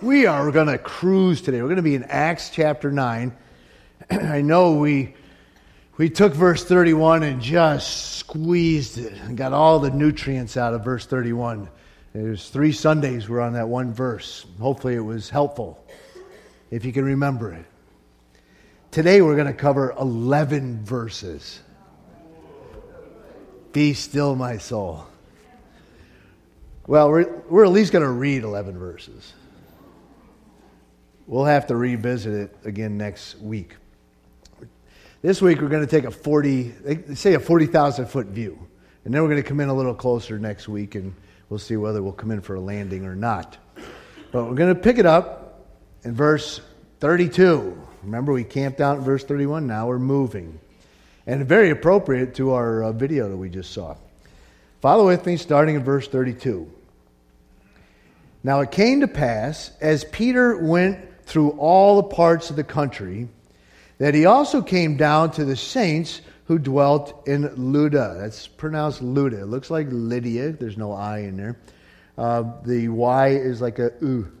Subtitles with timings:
[0.00, 1.60] We are going to cruise today.
[1.60, 3.36] We're going to be in Acts chapter 9.
[4.12, 5.16] I know we,
[5.96, 10.84] we took verse 31 and just squeezed it and got all the nutrients out of
[10.84, 11.68] verse 31.
[12.12, 14.46] There's three Sundays we're on that one verse.
[14.60, 15.84] Hopefully it was helpful
[16.70, 17.66] if you can remember it.
[18.92, 21.58] Today we're going to cover 11 verses.
[23.72, 25.08] Be still, my soul.
[26.86, 29.32] Well, we're, we're at least going to read 11 verses.
[31.28, 33.76] We'll have to revisit it again next week.
[35.20, 38.58] This week we're going to take a 40, say a 40,000 foot view.
[39.04, 41.14] And then we're going to come in a little closer next week and
[41.50, 43.58] we'll see whether we'll come in for a landing or not.
[44.32, 45.66] But we're going to pick it up
[46.02, 46.62] in verse
[47.00, 47.78] 32.
[48.04, 49.66] Remember, we camped out in verse 31.
[49.66, 50.58] Now we're moving.
[51.26, 53.96] And very appropriate to our uh, video that we just saw.
[54.80, 56.72] Follow with me starting in verse 32.
[58.42, 63.28] Now it came to pass, as Peter went through all the parts of the country,
[63.98, 68.18] that he also came down to the saints who dwelt in Luda.
[68.18, 69.42] That's pronounced Luda.
[69.42, 70.52] It looks like Lydia.
[70.52, 71.58] There's no I in there.
[72.16, 74.32] Uh, the Y is like a U,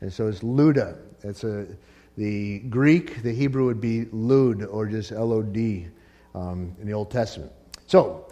[0.00, 0.98] and so it's Luda.
[1.22, 1.66] It's a
[2.16, 5.86] the Greek, the Hebrew would be Lud or just L O D
[6.34, 7.52] um, in the Old Testament.
[7.86, 8.26] So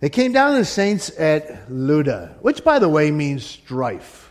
[0.00, 4.29] they came down to the saints at Luda, which, by the way, means strife.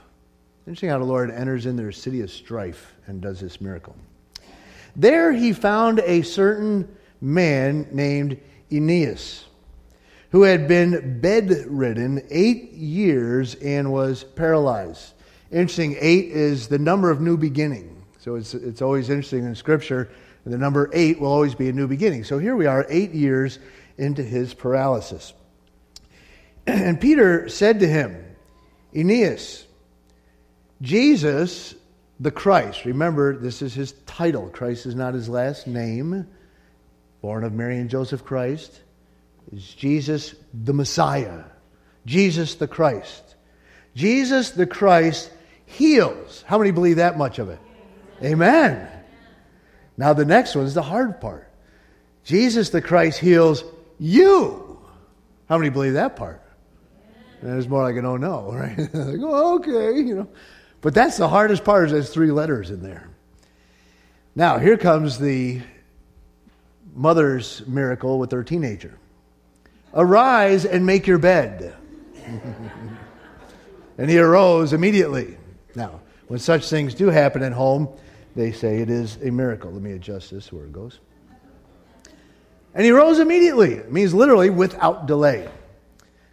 [0.69, 3.95] Interesting how the Lord enters in their city of strife and does this miracle.
[4.95, 8.39] There he found a certain man named
[8.71, 9.45] Aeneas,
[10.29, 15.13] who had been bedridden eight years and was paralyzed.
[15.49, 18.05] Interesting, eight is the number of new beginning.
[18.19, 20.11] So it's, it's always interesting in Scripture,
[20.45, 22.25] the number eight will always be a new beginning.
[22.25, 23.57] So here we are, eight years
[23.97, 25.33] into his paralysis.
[26.67, 28.23] And Peter said to him,
[28.93, 29.65] Aeneas,
[30.81, 31.75] Jesus
[32.19, 34.49] the Christ, remember this is his title.
[34.49, 36.27] Christ is not his last name.
[37.21, 38.81] Born of Mary and Joseph Christ
[39.51, 41.43] is Jesus the Messiah.
[42.05, 43.35] Jesus the Christ.
[43.95, 45.31] Jesus the Christ
[45.65, 46.43] heals.
[46.47, 47.59] How many believe that much of it?
[48.23, 48.87] Amen.
[49.97, 51.49] Now the next one is the hard part.
[52.23, 53.63] Jesus the Christ heals
[53.97, 54.79] you.
[55.47, 56.41] How many believe that part?
[57.41, 58.77] And it's more like an oh no, right?
[58.77, 60.27] like, oh, okay, you know.
[60.81, 63.09] But that's the hardest part is there's three letters in there.
[64.35, 65.61] Now, here comes the
[66.95, 68.97] mother's miracle with her teenager.
[69.93, 71.75] Arise and make your bed.
[73.97, 75.37] and he arose immediately.
[75.75, 77.89] Now, when such things do happen at home,
[78.35, 79.71] they say it is a miracle.
[79.71, 80.99] Let me adjust this where it goes.
[82.73, 83.73] And he rose immediately.
[83.73, 85.49] It means literally without delay.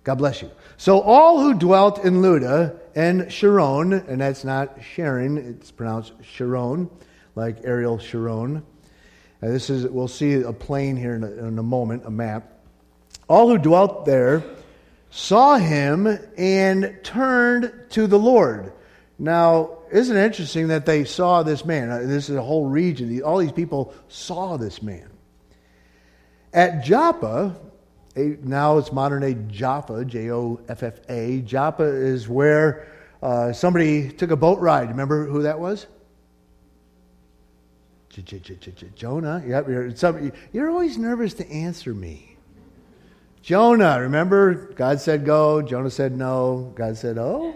[0.04, 0.50] God bless you.
[0.76, 6.88] So all who dwelt in Luda and Sharon, and that's not Sharon, it's pronounced Sharon,
[7.34, 8.64] like Ariel Sharon.
[9.42, 12.50] And this is, we'll see a plane here in a, in a moment, a map.
[13.28, 14.42] All who dwelt there
[15.10, 16.06] saw him
[16.38, 18.72] and turned to the Lord.
[19.18, 21.90] Now, isn't it interesting that they saw this man?
[21.90, 23.22] Uh, this is a whole region.
[23.22, 25.10] All these people saw this man.
[26.54, 27.60] At Joppa,
[28.16, 31.42] now it's modern day Jaffa, J O F F A.
[31.42, 32.88] Joppa is where
[33.22, 34.88] uh, somebody took a boat ride.
[34.88, 35.86] Remember who that was?
[38.94, 39.44] Jonah.
[39.46, 39.92] Yep, you're,
[40.52, 42.36] you're always nervous to answer me.
[43.42, 44.72] Jonah, remember?
[44.72, 45.60] God said go.
[45.60, 46.72] Jonah said no.
[46.74, 47.54] God said oh.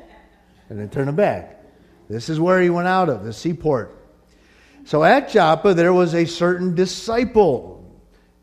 [0.68, 1.64] And then turn him back.
[2.08, 3.96] This is where he went out of, the seaport.
[4.84, 7.84] So at Joppa, there was a certain disciple.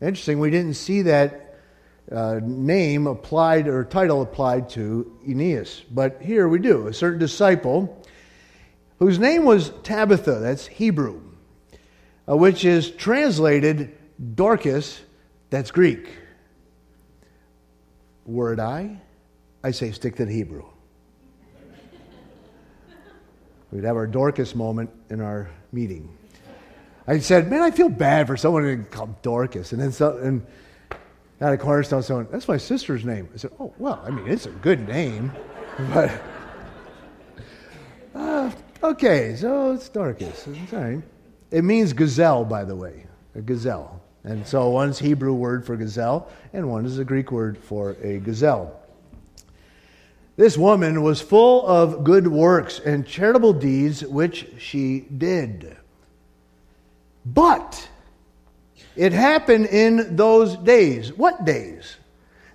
[0.00, 1.47] Interesting, we didn't see that
[2.10, 5.82] uh, name applied or title applied to Aeneas.
[5.90, 8.02] But here we do a certain disciple
[8.98, 11.20] whose name was Tabitha, that's Hebrew,
[12.28, 13.96] uh, which is translated
[14.34, 15.00] Dorcas,
[15.50, 16.10] that's Greek.
[18.24, 19.00] Word I?
[19.62, 20.64] I say stick to the Hebrew.
[23.70, 26.16] We'd have our Dorcas moment in our meeting.
[27.06, 29.72] I said, Man, I feel bad for someone to call Dorcas.
[29.72, 30.46] And then so, and
[31.40, 33.28] out of Cornerstone saying, That's my sister's name.
[33.32, 35.32] I said, Oh, well, I mean, it's a good name.
[35.92, 36.20] But,
[38.14, 38.50] uh,
[38.82, 40.46] okay, so it's Dorcas.
[40.46, 41.02] It's.
[41.50, 44.02] It means gazelle, by the way, a gazelle.
[44.24, 48.18] And so one's Hebrew word for gazelle, and one is a Greek word for a
[48.18, 48.78] gazelle.
[50.36, 55.76] This woman was full of good works and charitable deeds which she did.
[57.24, 57.88] But
[58.98, 61.12] it happened in those days.
[61.12, 61.96] What days?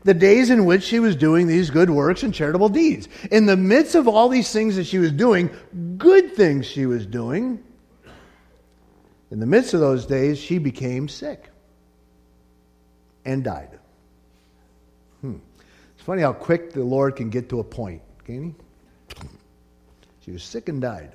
[0.03, 3.07] the days in which she was doing these good works and charitable deeds.
[3.31, 5.49] In the midst of all these things that she was doing,
[5.97, 7.63] good things she was doing,
[9.31, 11.49] in the midst of those days, she became sick
[13.25, 13.79] and died.
[15.21, 15.37] Hmm.
[15.95, 18.55] It's funny how quick the Lord can get to a point, can
[19.19, 19.27] he?
[20.25, 21.13] She was sick and died.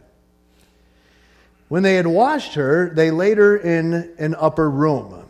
[1.68, 5.26] When they had washed her, they laid her in an upper room.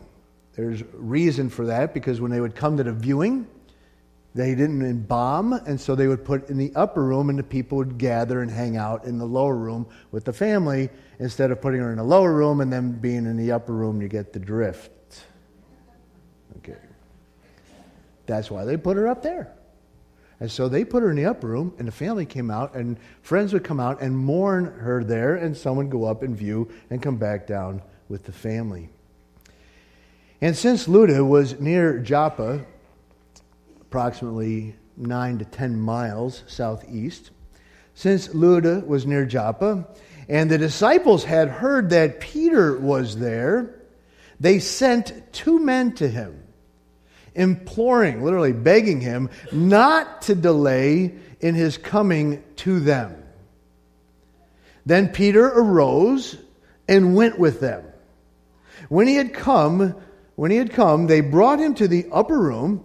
[0.55, 3.47] There's reason for that because when they would come to the viewing,
[4.35, 7.79] they didn't embalm, and so they would put in the upper room, and the people
[7.79, 11.81] would gather and hang out in the lower room with the family instead of putting
[11.81, 14.01] her in the lower room and then being in the upper room.
[14.01, 15.25] You get the drift.
[16.59, 16.79] Okay.
[18.27, 19.58] That's why they put her up there.
[20.41, 22.97] And so they put her in the upper room, and the family came out, and
[23.23, 26.69] friends would come out and mourn her there, and someone would go up and view
[26.91, 28.89] and come back down with the family.
[30.41, 32.65] And since Lydda was near Joppa,
[33.81, 37.31] approximately nine to ten miles southeast,
[37.95, 39.89] since Lydda was near Joppa,
[40.29, 43.83] and the disciples had heard that Peter was there,
[44.39, 46.38] they sent two men to him
[47.39, 53.23] imploring, literally begging him not to delay in his coming to them.
[54.85, 56.37] Then Peter arose
[56.89, 57.85] and went with them.
[58.89, 59.95] When he had come,
[60.35, 62.85] when he had come, they brought him to the upper room,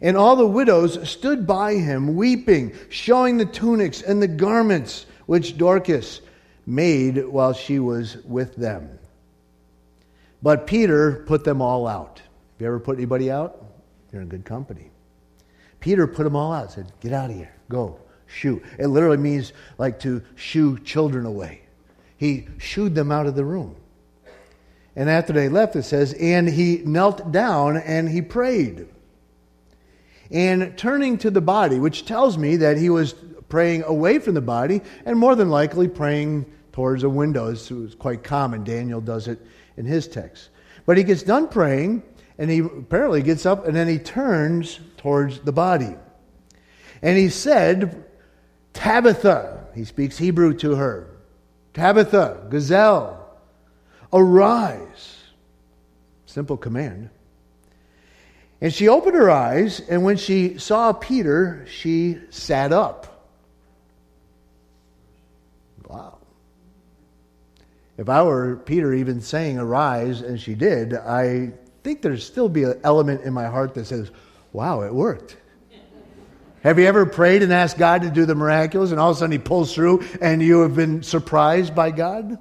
[0.00, 5.56] and all the widows stood by him, weeping, showing the tunics and the garments which
[5.56, 6.20] Dorcas
[6.66, 8.98] made while she was with them.
[10.42, 12.18] But Peter put them all out.
[12.18, 13.62] Have you ever put anybody out?
[14.12, 14.90] You're in good company.
[15.80, 18.62] Peter put them all out, said, Get out of here, go, shoo.
[18.78, 21.62] It literally means like to shoo children away.
[22.16, 23.74] He shooed them out of the room.
[24.94, 28.86] And after they left, it says, And he knelt down and he prayed.
[30.30, 33.14] And turning to the body, which tells me that he was
[33.48, 37.50] praying away from the body and more than likely praying towards a window.
[37.50, 38.64] This was quite common.
[38.64, 39.40] Daniel does it
[39.76, 40.50] in his text.
[40.86, 42.02] But he gets done praying
[42.38, 45.94] and he apparently gets up and then he turns towards the body.
[47.02, 48.04] And he said,
[48.72, 51.08] Tabitha, he speaks Hebrew to her,
[51.74, 53.38] Tabitha, gazelle,
[54.12, 55.18] arise.
[56.26, 57.10] Simple command.
[58.60, 63.28] And she opened her eyes, and when she saw Peter, she sat up.
[65.88, 66.18] Wow.
[67.98, 71.52] If I were Peter even saying arise, and she did, I
[71.82, 74.10] think there's still be an element in my heart that says,
[74.52, 75.36] wow, it worked.
[76.62, 79.18] Have you ever prayed and asked God to do the miraculous and all of a
[79.18, 82.38] sudden he pulls through and you have been surprised by God?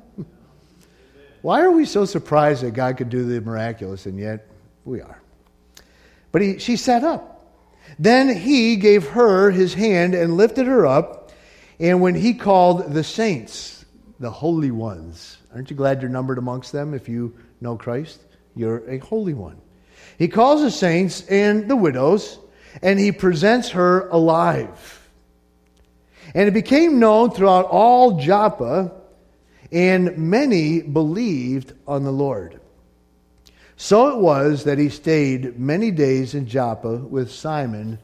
[1.41, 4.47] Why are we so surprised that God could do the miraculous and yet
[4.85, 5.19] we are?
[6.31, 7.43] But he, she sat up.
[7.97, 11.31] Then he gave her his hand and lifted her up.
[11.79, 13.83] And when he called the saints,
[14.19, 18.21] the holy ones, aren't you glad you're numbered amongst them if you know Christ?
[18.56, 19.62] You're a holy one.
[20.18, 22.38] He calls the saints and the widows,
[22.81, 25.09] and he presents her alive.
[26.33, 28.92] And it became known throughout all Joppa,
[29.71, 32.59] and many believed on the Lord.
[33.77, 37.98] So it was that he stayed many days in Joppa with Simon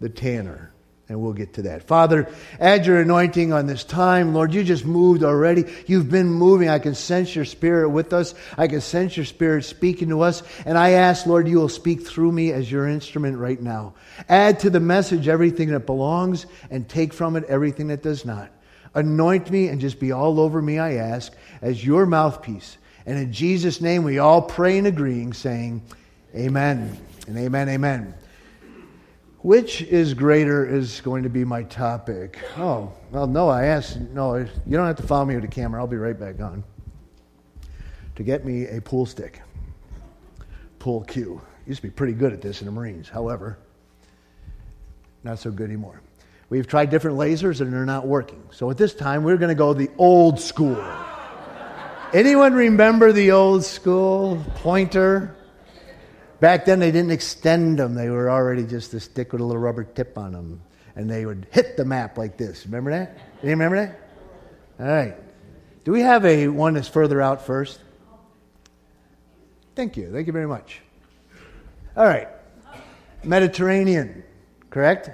[0.00, 0.72] the tanner.
[1.10, 1.84] And we'll get to that.
[1.84, 4.34] Father, add your anointing on this time.
[4.34, 5.64] Lord, you just moved already.
[5.86, 6.68] You've been moving.
[6.68, 8.34] I can sense your spirit with us.
[8.58, 10.42] I can sense your spirit speaking to us.
[10.66, 13.94] And I ask, Lord, you will speak through me as your instrument right now.
[14.28, 18.50] Add to the message everything that belongs and take from it everything that does not.
[18.94, 22.76] Anoint me and just be all over me, I ask, as your mouthpiece.
[23.06, 25.82] And in Jesus' name, we all pray and agreeing, saying,
[26.34, 28.14] Amen and amen, amen.
[29.42, 32.40] Which is greater is going to be my topic.
[32.56, 35.80] Oh, well, no, I asked, no, you don't have to follow me with the camera.
[35.80, 36.64] I'll be right back on.
[38.16, 39.40] To get me a pool stick.
[40.80, 41.40] Pool cue.
[41.66, 43.08] Used to be pretty good at this in the Marines.
[43.08, 43.58] However,
[45.22, 46.02] not so good anymore.
[46.50, 48.42] We've tried different lasers and they're not working.
[48.50, 50.82] So at this time, we're going to go the old school.
[52.12, 55.36] Anyone remember the old school pointer?
[56.40, 57.94] Back then, they didn't extend them.
[57.94, 60.62] They were already just a stick with a little rubber tip on them.
[60.94, 62.64] And they would hit the map like this.
[62.66, 63.18] Remember that?
[63.42, 64.00] You remember that?
[64.80, 65.16] All right.
[65.84, 67.80] Do we have a one that's further out first?
[69.74, 70.10] Thank you.
[70.12, 70.80] Thank you very much.
[71.96, 72.28] All right.
[73.24, 74.22] Mediterranean,
[74.70, 75.10] correct?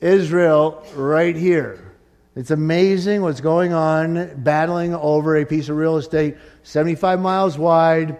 [0.00, 1.92] Israel, right here.
[2.34, 8.18] It's amazing what's going on, battling over a piece of real estate 75 miles wide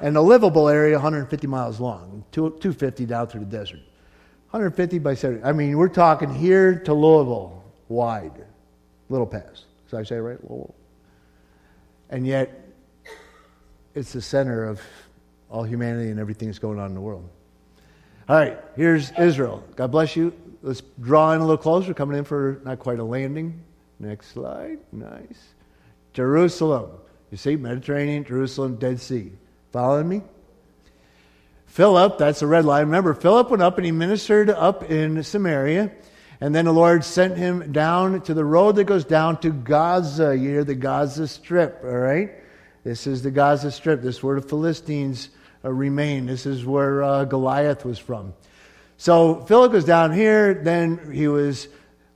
[0.00, 3.80] and a livable area 150 miles long, 250 down through the desert.
[4.50, 5.44] 150 by 70.
[5.44, 8.44] I mean, we're talking here to Louisville, wide.
[9.10, 9.64] Little pass.
[9.90, 10.38] Did I say right?
[10.42, 10.74] Louisville.
[12.10, 12.66] And yet,
[13.94, 14.80] it's the center of
[15.50, 17.28] all humanity and everything that's going on in the world.
[18.28, 19.64] All right, here's Israel.
[19.76, 20.32] God bless you.
[20.62, 23.62] Let's draw in a little closer, coming in for not quite a landing.
[23.98, 24.78] Next slide.
[24.92, 25.54] Nice.
[26.12, 26.90] Jerusalem.
[27.30, 29.32] You see, Mediterranean, Jerusalem, Dead Sea.
[29.72, 30.22] Following me?
[31.66, 32.86] Philip, that's the red line.
[32.86, 35.92] Remember, Philip went up and he ministered up in Samaria.
[36.40, 40.36] And then the Lord sent him down to the road that goes down to Gaza.
[40.36, 42.30] You hear the Gaza Strip, all right?
[42.84, 44.02] This is the Gaza Strip.
[44.02, 45.30] This is where the Philistines
[45.64, 46.26] uh, remain.
[46.26, 48.34] This is where uh, Goliath was from.
[48.96, 50.54] So Philip was down here.
[50.54, 51.68] Then he was,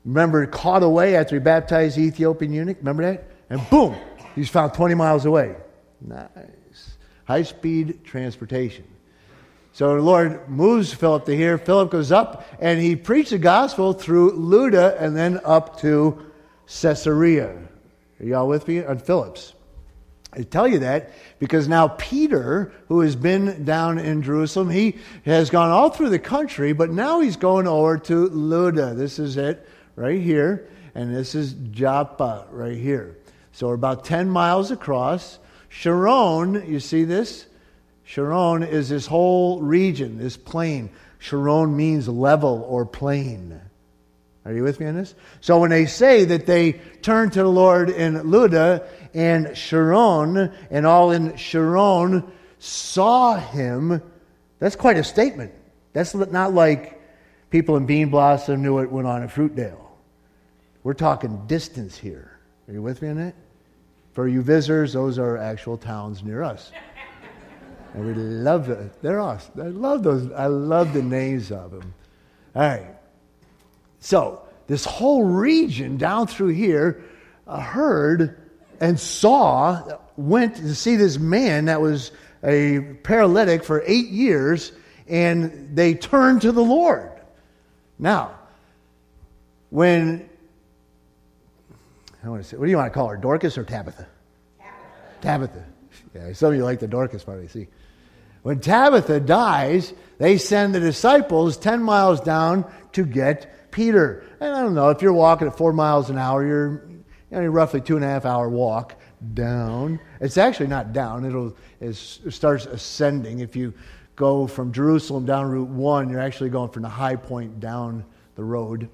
[0.04, 2.78] remember, caught away after he baptized the Ethiopian eunuch.
[2.78, 3.28] Remember that?
[3.50, 3.97] And boom,
[4.35, 5.56] he's found 20 miles away.
[6.00, 6.28] Nice.
[7.25, 8.85] High speed transportation.
[9.73, 11.57] So the Lord moves Philip to here.
[11.57, 16.31] Philip goes up and he preached the gospel through Luda and then up to
[16.67, 17.57] Caesarea.
[18.21, 19.55] Are y'all with me on Philip's?
[20.35, 25.50] I tell you that because now Peter, who has been down in Jerusalem, he has
[25.50, 28.97] gone all through the country, but now he's going over to Luda.
[28.97, 33.19] This is it right here, and this is Joppa right here.
[33.52, 35.38] So we're about 10 miles across.
[35.75, 37.47] Sharon, you see this?
[38.05, 40.91] Sharon is this whole region, this plain.
[41.19, 43.59] Sharon means level or plain.
[44.45, 45.14] Are you with me on this?
[45.41, 50.87] So when they say that they turned to the Lord in Lydda and Sharon, and
[50.87, 54.02] all in Sharon saw him,
[54.59, 55.52] that's quite a statement.
[55.95, 57.00] That's not like
[57.49, 59.88] people in Bean Blossom knew it went on in Fruitdale.
[60.83, 62.38] We're talking distance here.
[62.69, 63.35] Are you with me on that?
[64.12, 66.71] For you visitors, those are actual towns near us.
[67.95, 69.02] And we love it.
[69.02, 69.61] They're awesome.
[69.61, 70.33] I love those.
[70.33, 71.92] I love the names of them.
[72.54, 72.87] All right.
[74.00, 77.04] So, this whole region down through here
[77.47, 78.40] uh, heard
[78.81, 84.73] and saw, went to see this man that was a paralytic for eight years,
[85.07, 87.11] and they turned to the Lord.
[87.99, 88.38] Now,
[89.71, 90.28] when,
[92.25, 94.07] I want to say, what do you want to call her, Dorcas or Tabitha?
[95.21, 95.21] Tabitha.
[95.21, 95.64] Tabitha.
[96.14, 97.69] Yeah, some of you like the Dorcas part, I see.
[98.43, 104.25] When Tabitha dies, they send the disciples 10 miles down to get Peter.
[104.41, 107.47] And I don't know, if you're walking at four miles an hour, you're you know,
[107.47, 108.95] roughly two and a half hour walk
[109.35, 110.00] down.
[110.21, 113.41] It's actually not down, It'll, it starts ascending.
[113.41, 113.73] If you
[114.17, 118.45] go from Jerusalem down Route 1, you're actually going from the high point down the
[118.45, 118.88] road.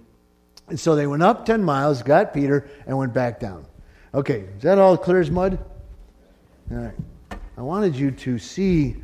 [0.69, 3.67] And so they went up 10 miles, got Peter, and went back down.
[4.15, 5.59] Okay, is that all clear as mud?
[6.71, 6.95] All right.
[7.57, 8.97] I wanted you to see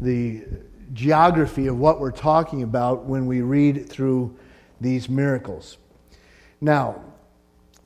[0.00, 0.44] the
[0.92, 4.36] geography of what we're talking about when we read through
[4.80, 5.78] these miracles.
[6.60, 7.02] Now,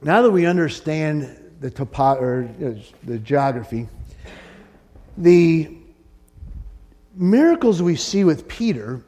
[0.03, 2.73] now that we understand the topo- or uh,
[3.05, 3.89] the geography,
[5.17, 5.77] the
[7.15, 9.03] miracles we see with Peter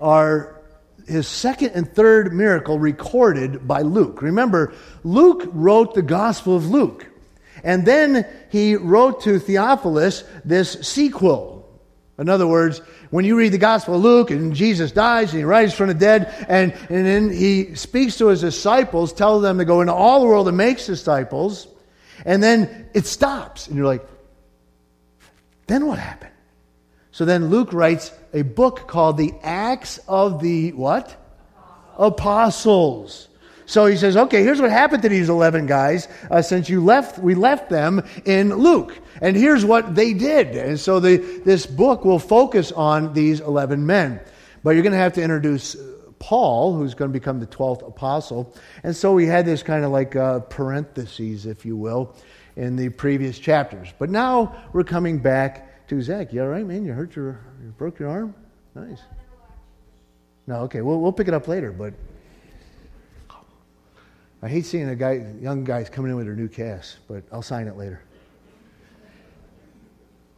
[0.00, 0.61] are
[1.06, 4.22] his second and third miracle recorded by Luke.
[4.22, 4.72] Remember,
[5.04, 7.06] Luke wrote the Gospel of Luke.
[7.64, 11.52] And then he wrote to Theophilus this sequel
[12.18, 12.80] in other words,
[13.10, 15.94] when you read the Gospel of Luke and Jesus dies and he rises from the
[15.94, 20.20] dead, and, and then he speaks to his disciples, tells them to go into all
[20.20, 21.66] the world and make disciples,
[22.24, 23.66] and then it stops.
[23.66, 24.06] And you're like,
[25.66, 26.31] then what happened?
[27.12, 31.14] So then Luke writes a book called the Acts of the what?
[31.98, 33.28] Apostles.
[33.66, 37.18] So he says, okay, here's what happened to these 11 guys uh, since you left,
[37.18, 38.98] we left them in Luke.
[39.20, 40.56] And here's what they did.
[40.56, 44.20] And so the, this book will focus on these 11 men.
[44.64, 47.86] But you're going to have to introduce uh, Paul, who's going to become the 12th
[47.86, 48.54] apostle.
[48.82, 52.14] And so we had this kind of like uh, parentheses, if you will,
[52.56, 53.88] in the previous chapters.
[53.98, 56.32] But now we're coming back to Zach.
[56.32, 56.86] You all right, man?
[56.86, 58.34] You hurt your, you broke your arm?
[58.74, 59.00] Nice.
[60.46, 60.80] No, okay.
[60.80, 61.92] We'll, we'll pick it up later, but
[64.42, 67.42] I hate seeing a guy, young guys coming in with their new cast, but I'll
[67.42, 68.02] sign it later.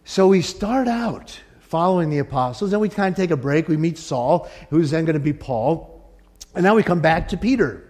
[0.04, 3.68] So we start out following the apostles, then we kind of take a break.
[3.68, 6.12] We meet Saul, who's then going to be Paul,
[6.54, 7.88] and now we come back to Peter.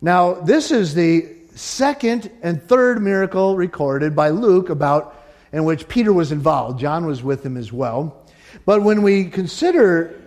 [0.00, 5.17] Now, this is the second and third miracle recorded by Luke about
[5.52, 6.80] in which Peter was involved.
[6.80, 8.26] John was with him as well.
[8.64, 10.20] But when we consider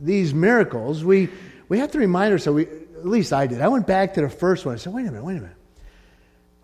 [0.00, 1.28] these miracles, we,
[1.68, 3.60] we have to remind ourselves, we, at least I did.
[3.60, 4.74] I went back to the first one.
[4.74, 5.56] I said, wait a minute, wait a minute.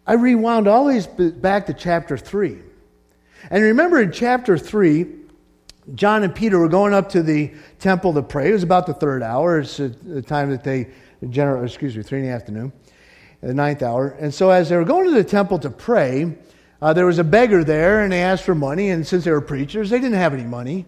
[0.06, 2.58] I rewound all back to chapter 3.
[3.50, 5.06] And remember in chapter 3,
[5.94, 8.50] John and Peter were going up to the temple to pray.
[8.50, 9.60] It was about the third hour.
[9.60, 10.88] It's the time that they,
[11.30, 12.72] general, excuse me, three in the afternoon,
[13.40, 14.08] the ninth hour.
[14.20, 16.36] And so as they were going to the temple to pray,
[16.80, 18.90] uh, there was a beggar there, and they asked for money.
[18.90, 20.86] And since they were preachers, they didn't have any money.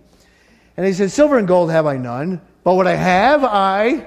[0.77, 4.07] And he said, Silver and gold have I none, but what I have, I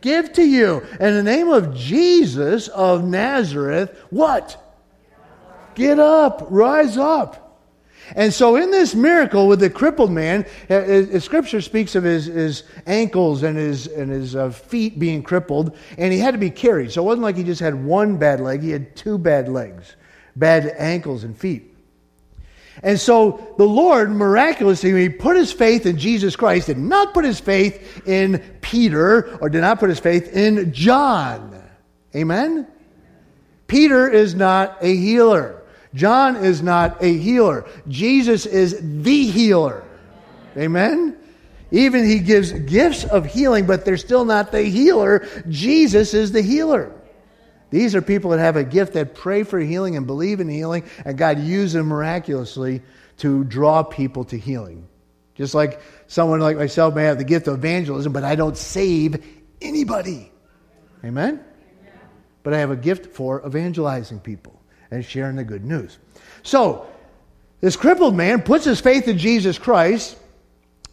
[0.00, 0.82] give to you.
[1.00, 4.62] In the name of Jesus of Nazareth, what?
[5.74, 7.46] Get up, rise up.
[8.14, 12.26] And so, in this miracle with the crippled man, uh, uh, Scripture speaks of his,
[12.26, 16.50] his ankles and his, and his uh, feet being crippled, and he had to be
[16.50, 16.92] carried.
[16.92, 19.96] So, it wasn't like he just had one bad leg, he had two bad legs,
[20.36, 21.72] bad ankles and feet.
[22.82, 27.24] And so the Lord miraculously, he put his faith in Jesus Christ, did not put
[27.24, 31.62] his faith in Peter or did not put his faith in John.
[32.14, 32.66] Amen?
[33.66, 35.62] Peter is not a healer.
[35.94, 37.66] John is not a healer.
[37.88, 39.82] Jesus is the healer.
[40.56, 41.16] Amen?
[41.70, 45.26] Even he gives gifts of healing, but they're still not the healer.
[45.48, 46.92] Jesus is the healer.
[47.76, 50.84] These are people that have a gift that pray for healing and believe in healing,
[51.04, 52.80] and God uses them miraculously
[53.18, 54.88] to draw people to healing.
[55.34, 59.22] Just like someone like myself may have the gift of evangelism, but I don't save
[59.60, 60.32] anybody.
[61.04, 61.44] Amen?
[62.42, 64.58] But I have a gift for evangelizing people
[64.90, 65.98] and sharing the good news.
[66.44, 66.86] So,
[67.60, 70.16] this crippled man puts his faith in Jesus Christ,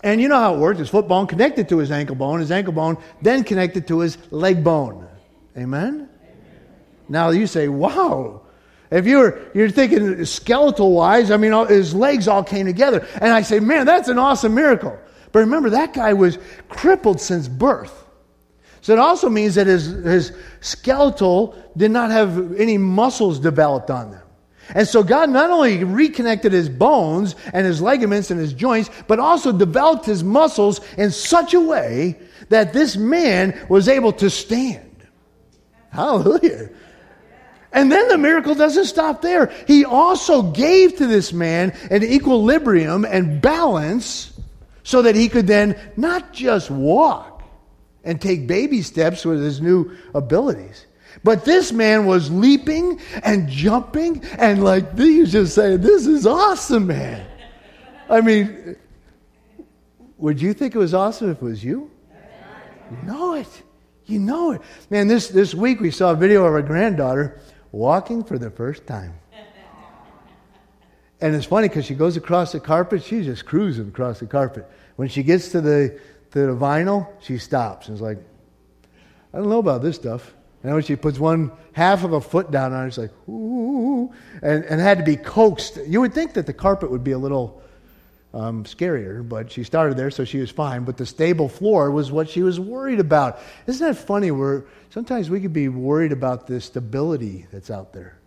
[0.03, 0.79] and you know how it works.
[0.79, 4.17] His foot bone connected to his ankle bone, his ankle bone then connected to his
[4.31, 5.07] leg bone.
[5.57, 6.09] Amen?
[7.13, 8.41] Now you say, wow.
[8.89, 13.07] If you're, you're thinking skeletal wise, I mean, his legs all came together.
[13.21, 14.97] And I say, man, that's an awesome miracle.
[15.31, 16.39] But remember, that guy was
[16.69, 18.03] crippled since birth.
[18.81, 24.09] So it also means that his, his skeletal did not have any muscles developed on
[24.09, 24.23] them.
[24.73, 29.19] And so God not only reconnected his bones and his ligaments and his joints, but
[29.19, 34.89] also developed his muscles in such a way that this man was able to stand.
[35.93, 36.69] Hallelujah.
[37.73, 39.51] And then the miracle doesn't stop there.
[39.67, 44.31] He also gave to this man an equilibrium and balance
[44.83, 47.43] so that he could then not just walk
[48.03, 50.85] and take baby steps with his new abilities,
[51.23, 56.87] but this man was leaping and jumping and like you just saying, This is awesome,
[56.87, 57.25] man.
[58.09, 58.75] I mean,
[60.17, 61.89] would you think it was awesome if it was you?
[62.91, 63.63] You know it.
[64.05, 64.61] You know it.
[64.89, 67.39] Man, this, this week we saw a video of our granddaughter
[67.73, 69.13] walking for the first time.
[71.19, 74.69] And it's funny because she goes across the carpet, she's just cruising across the carpet.
[74.95, 75.99] When she gets to the,
[76.31, 78.19] to the vinyl, she stops and is like,
[79.33, 80.33] I don't know about this stuff.
[80.63, 84.13] And when she puts one half of a foot down on it, it's like, ooh,
[84.41, 85.79] and, and had to be coaxed.
[85.87, 87.62] You would think that the carpet would be a little
[88.33, 90.83] um, scarier, but she started there, so she was fine.
[90.83, 93.39] But the stable floor was what she was worried about.
[93.67, 94.31] Isn't that funny?
[94.31, 98.17] Where sometimes we could be worried about the stability that's out there.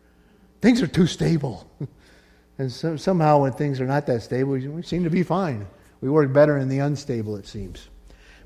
[0.61, 1.69] Things are too stable.
[2.59, 5.67] and so, somehow, when things are not that stable, we seem to be fine.
[6.01, 7.89] We work better in the unstable, it seems.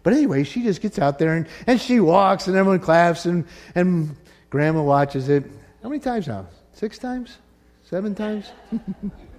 [0.03, 3.45] But anyway, she just gets out there and, and she walks, and everyone claps, and,
[3.75, 4.17] and
[4.49, 5.45] grandma watches it.
[5.83, 6.47] How many times now?
[6.73, 7.37] Six times?
[7.85, 8.51] Seven times?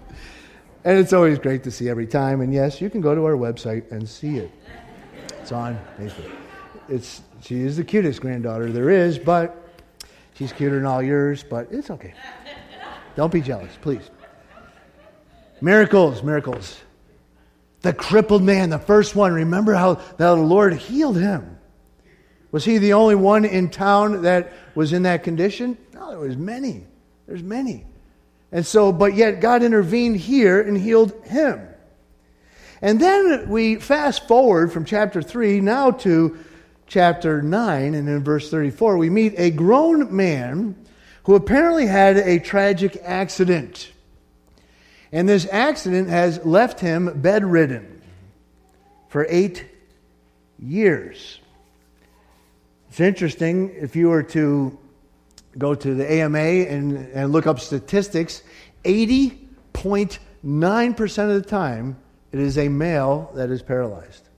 [0.84, 2.42] And it's always great to see every time.
[2.42, 4.52] And yes, you can go to our website and see it.
[5.40, 6.32] It's on Facebook.
[6.90, 9.70] It's, she is the cutest granddaughter there is, but
[10.34, 12.14] she's cuter than all yours, but it's okay.
[13.16, 14.10] Don't be jealous, please.
[15.62, 16.80] Miracles, miracles.
[17.82, 21.58] The crippled man, the first one, remember how, how the Lord healed him.
[22.52, 25.78] Was he the only one in town that was in that condition?
[25.94, 26.86] No, there was many.
[27.28, 27.86] There's many.
[28.52, 31.68] And so, but yet God intervened here and healed him.
[32.82, 36.38] And then we fast forward from chapter 3 now to
[36.88, 40.76] chapter 9, and in verse 34, we meet a grown man
[41.24, 43.92] who apparently had a tragic accident.
[45.12, 48.02] And this accident has left him bedridden
[49.08, 49.66] for eight
[50.60, 51.40] years.
[52.90, 54.78] It's interesting if you were to
[55.58, 58.44] go to the AMA and, and look up statistics,
[58.84, 61.98] 80.9% of the time,
[62.32, 64.30] it is a male that is paralyzed.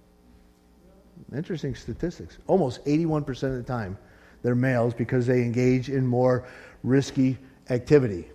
[1.36, 2.38] Interesting statistics.
[2.48, 3.98] Almost 81% of the time,
[4.42, 6.48] they're males because they engage in more
[6.84, 7.38] risky
[7.70, 8.30] activity.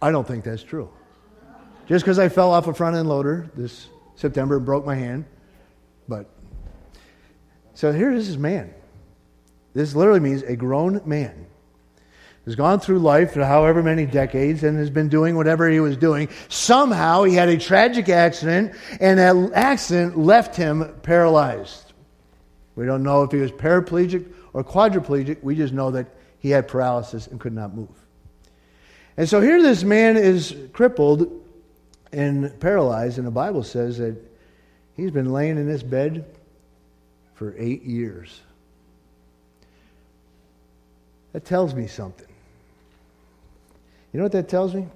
[0.00, 0.90] I don't think that's true.
[1.86, 5.24] Just because I fell off a front end loader this September and broke my hand,
[6.08, 6.30] but
[7.74, 8.72] so here is this man.
[9.74, 11.46] This literally means a grown man
[12.46, 15.96] has gone through life for however many decades and has been doing whatever he was
[15.96, 16.28] doing.
[16.48, 21.92] Somehow he had a tragic accident, and that accident left him paralyzed.
[22.76, 25.42] We don't know if he was paraplegic or quadriplegic.
[25.42, 26.06] We just know that
[26.38, 27.88] he had paralysis and could not move.
[29.16, 31.44] And so here this man is crippled
[32.10, 34.16] and paralyzed, and the Bible says that
[34.96, 36.24] he's been laying in this bed
[37.34, 38.40] for eight years.
[41.32, 42.26] That tells me something.
[44.12, 44.86] You know what that tells me?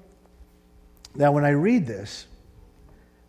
[1.14, 2.26] Now, when I read this,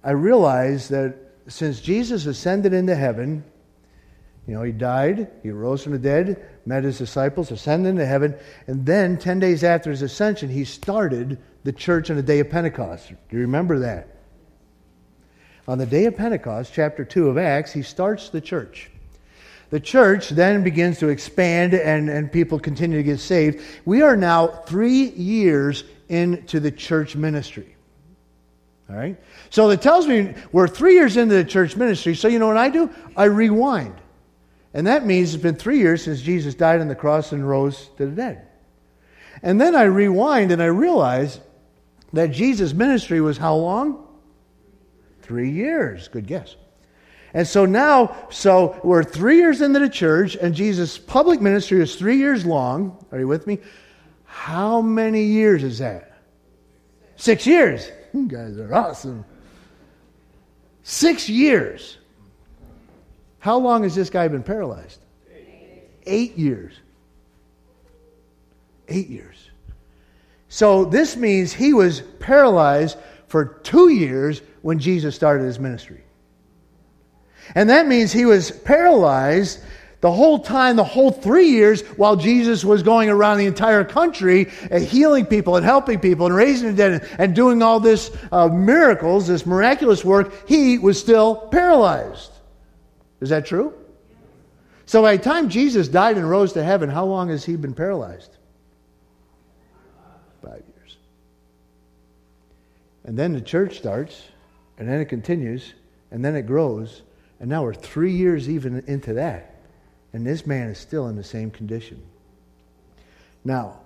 [0.03, 1.15] I realize that
[1.47, 3.43] since Jesus ascended into heaven,
[4.47, 8.35] you know, he died, he rose from the dead, met his disciples, ascended into heaven,
[8.67, 12.49] and then 10 days after his ascension, he started the church on the day of
[12.49, 13.09] Pentecost.
[13.09, 14.07] Do you remember that?
[15.67, 18.91] On the day of Pentecost, chapter 2 of Acts, he starts the church.
[19.69, 23.61] The church then begins to expand and, and people continue to get saved.
[23.83, 27.75] We are now three years into the church ministry.
[28.89, 29.17] All right?
[29.49, 32.15] So it tells me we're three years into the church ministry.
[32.15, 32.89] So you know what I do?
[33.17, 33.95] I rewind.
[34.73, 37.89] And that means it's been three years since Jesus died on the cross and rose
[37.97, 38.47] to the dead.
[39.41, 41.39] And then I rewind and I realize
[42.13, 44.05] that Jesus' ministry was how long?
[45.21, 46.07] Three years.
[46.07, 46.55] Good guess.
[47.35, 51.97] And so now, so we're three years into the church, and Jesus' public ministry is
[51.97, 53.05] three years long.
[53.11, 53.59] Are you with me?
[54.23, 56.13] How many years is that?
[57.17, 57.91] Six years.
[58.13, 59.25] You guys are awesome.
[60.83, 61.97] Six years.
[63.39, 65.01] How long has this guy been paralyzed?
[66.05, 66.73] Eight years.
[68.87, 69.49] Eight years.
[70.47, 76.04] So this means he was paralyzed for two years when Jesus started his ministry.
[77.53, 79.59] And that means he was paralyzed
[80.01, 84.51] the whole time, the whole three years, while Jesus was going around the entire country
[84.69, 88.15] and healing people and helping people and raising the dead and, and doing all this
[88.31, 92.31] uh, miracles, this miraculous work, he was still paralyzed.
[93.19, 93.73] Is that true?
[94.85, 97.73] So by the time Jesus died and rose to heaven, how long has he been
[97.73, 98.37] paralyzed?
[100.43, 100.97] Five years.
[103.03, 104.21] And then the church starts,
[104.77, 105.73] and then it continues,
[106.11, 107.01] and then it grows,
[107.39, 109.55] and now we're three years even into that,
[110.13, 112.01] and this man is still in the same condition.
[113.43, 113.79] Now,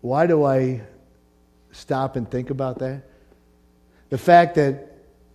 [0.00, 0.82] why do I
[1.72, 3.02] stop and think about that?
[4.08, 4.92] The fact that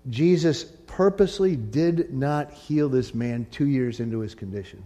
[0.10, 4.84] Jesus purposely did not heal this man two years into his condition,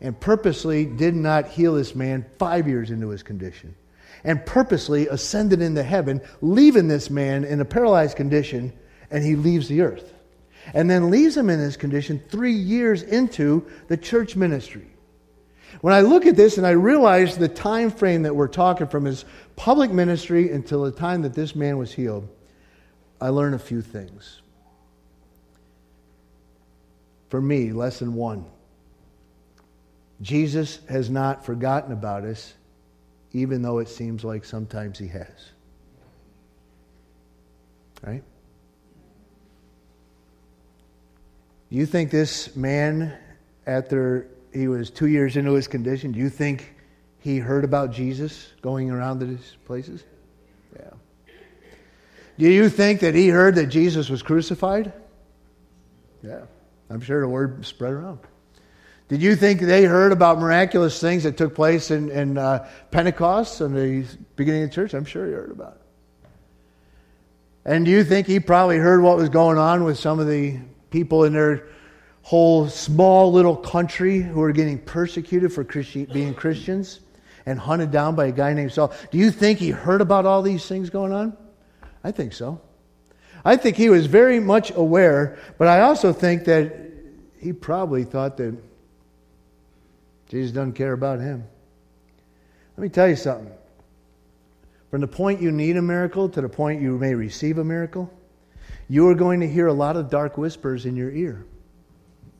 [0.00, 3.74] and purposely did not heal this man five years into his condition,
[4.24, 8.72] and purposely ascended into heaven, leaving this man in a paralyzed condition,
[9.10, 10.11] and he leaves the earth.
[10.74, 14.86] And then leaves him in this condition three years into the church ministry.
[15.80, 19.04] When I look at this and I realize the time frame that we're talking from
[19.04, 19.24] his
[19.56, 22.28] public ministry until the time that this man was healed,
[23.20, 24.42] I learn a few things.
[27.30, 28.44] For me, lesson one
[30.20, 32.54] Jesus has not forgotten about us,
[33.32, 35.50] even though it seems like sometimes he has.
[38.02, 38.22] Right?
[41.72, 43.14] Do you think this man,
[43.66, 46.74] after he was two years into his condition, do you think
[47.18, 50.04] he heard about Jesus going around these places?
[50.78, 50.90] Yeah.
[52.38, 54.92] Do you think that he heard that Jesus was crucified?
[56.22, 56.42] Yeah,
[56.90, 58.18] I'm sure the word spread around.
[59.08, 63.62] Did you think they heard about miraculous things that took place in, in uh, Pentecost
[63.62, 64.06] and the
[64.36, 64.92] beginning of the church?
[64.92, 66.28] I'm sure he heard about it.
[67.64, 70.60] And do you think he probably heard what was going on with some of the
[70.92, 71.66] people in their
[72.22, 77.00] whole small little country who are getting persecuted for Christi- being Christians
[77.46, 78.92] and hunted down by a guy named Saul?
[79.10, 81.36] Do you think he heard about all these things going on?
[82.04, 82.60] I think so.
[83.44, 86.72] I think he was very much aware, but I also think that
[87.40, 88.56] he probably thought that
[90.28, 91.44] Jesus doesn't care about him.
[92.76, 93.52] Let me tell you something.
[94.90, 98.12] From the point you need a miracle to the point you may receive a miracle,
[98.92, 101.46] you are going to hear a lot of dark whispers in your ear.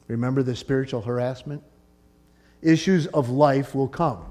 [0.07, 1.63] Remember the spiritual harassment?
[2.61, 4.23] Issues of life will come.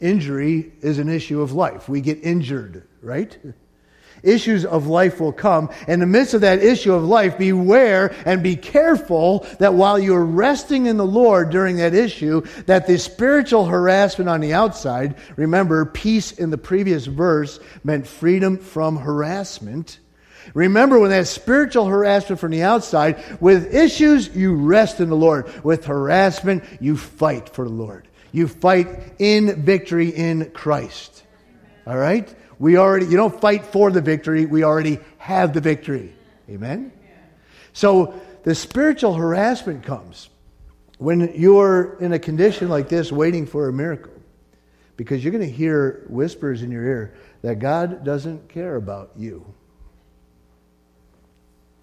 [0.00, 1.88] Injury is an issue of life.
[1.88, 3.38] We get injured, right?
[4.24, 5.70] Issues of life will come.
[5.86, 10.24] In the midst of that issue of life, beware and be careful that while you're
[10.24, 15.84] resting in the Lord during that issue, that the spiritual harassment on the outside, remember,
[15.84, 20.00] peace in the previous verse meant freedom from harassment.
[20.54, 25.64] Remember when that spiritual harassment from the outside, with issues, you rest in the Lord.
[25.64, 28.08] With harassment, you fight for the Lord.
[28.32, 31.22] You fight in victory in Christ.
[31.86, 32.32] All right?
[32.58, 36.14] We already, you don't fight for the victory, we already have the victory.
[36.48, 36.92] Amen?
[37.72, 40.30] So the spiritual harassment comes
[40.98, 44.12] when you're in a condition like this waiting for a miracle
[44.96, 49.54] because you're going to hear whispers in your ear that God doesn't care about you.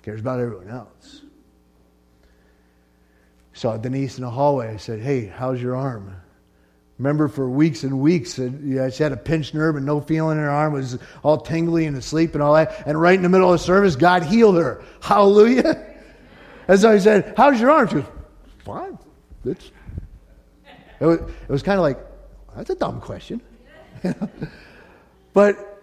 [0.03, 1.21] Cares about everyone else.
[3.53, 4.73] Saw Denise in the hallway.
[4.73, 6.15] I said, Hey, how's your arm?
[6.97, 10.49] Remember for weeks and weeks, she had a pinched nerve and no feeling in her
[10.49, 12.83] arm, was all tingly and asleep and all that.
[12.85, 14.83] And right in the middle of the service, God healed her.
[15.01, 15.95] Hallelujah.
[16.67, 17.87] As I said, How's your arm?
[17.87, 18.05] She goes,
[18.59, 18.99] Fine.
[19.45, 19.71] It's,
[20.99, 21.99] it was, it was kind of like,
[22.55, 23.41] That's a dumb question.
[25.33, 25.81] but,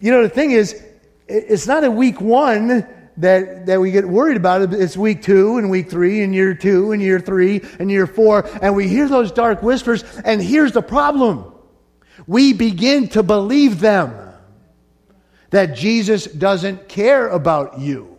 [0.00, 0.80] you know, the thing is,
[1.26, 2.86] it's not a week one
[3.18, 4.72] that, that we get worried about it.
[4.72, 8.48] It's week two and week three and year two and year three and year four.
[8.62, 10.04] And we hear those dark whispers.
[10.24, 11.52] And here's the problem
[12.26, 14.14] we begin to believe them
[15.50, 18.18] that Jesus doesn't care about you.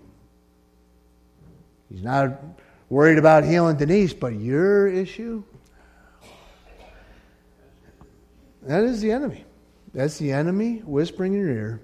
[1.90, 2.42] He's not
[2.90, 5.44] worried about healing Denise, but your issue?
[8.64, 9.46] That is the enemy.
[9.94, 11.82] That's the enemy whispering in your ear.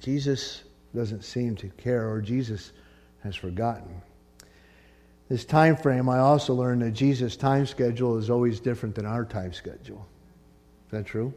[0.00, 0.62] Jesus
[0.94, 2.72] doesn't seem to care, or Jesus
[3.22, 4.02] has forgotten.
[5.28, 9.24] This time frame, I also learned that Jesus' time schedule is always different than our
[9.24, 10.06] time schedule.
[10.86, 11.32] Is that true?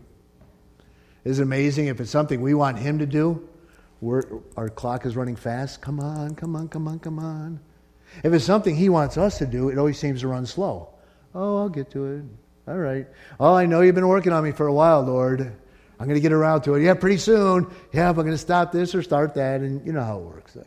[1.23, 3.47] Is it amazing if it's something we want him to do?
[4.57, 5.81] our clock is running fast.
[5.81, 7.59] Come on, come on, come on, come on.
[8.23, 10.89] If it's something he wants us to do, it always seems to run slow.
[11.33, 12.23] Oh, I'll get to it.
[12.67, 13.07] All right.
[13.39, 15.55] Oh, I know you've been working on me for a while, Lord.
[15.99, 16.83] I'm going to get around to it.
[16.83, 17.67] Yeah, pretty soon.
[17.93, 19.61] Yeah, if I'm going to stop this or start that.
[19.61, 20.57] And you know how it works.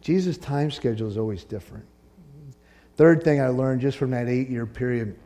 [0.00, 1.84] Jesus' time schedule is always different.
[2.96, 5.18] Third thing I learned just from that eight year period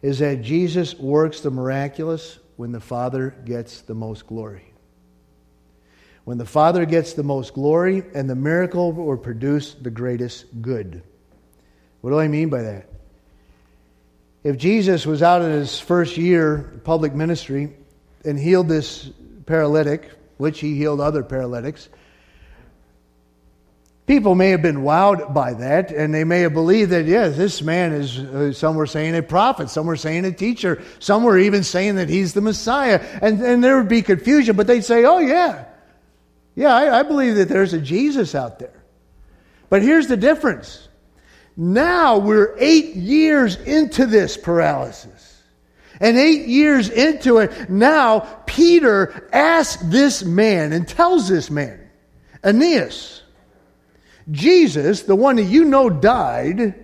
[0.00, 4.72] is that Jesus works the miraculous when the Father gets the most glory.
[6.24, 11.02] When the Father gets the most glory, and the miracle will produce the greatest good.
[12.00, 12.88] What do I mean by that?
[14.44, 17.74] If Jesus was out in his first year of public ministry
[18.24, 19.08] and healed this
[19.46, 21.88] paralytic, which he healed other paralytics,
[24.06, 27.62] people may have been wowed by that and they may have believed that, yes, this
[27.62, 31.38] man is, uh, some were saying a prophet, some were saying a teacher, some were
[31.38, 32.98] even saying that he's the Messiah.
[33.22, 35.66] And, and there would be confusion, but they'd say, oh, yeah,
[36.56, 38.82] yeah, I, I believe that there's a Jesus out there.
[39.70, 40.88] But here's the difference
[41.56, 45.42] now we're eight years into this paralysis.
[46.00, 51.78] And eight years into it, now Peter asks this man and tells this man,
[52.42, 53.22] Aeneas,
[54.30, 56.74] Jesus, the one that you know died,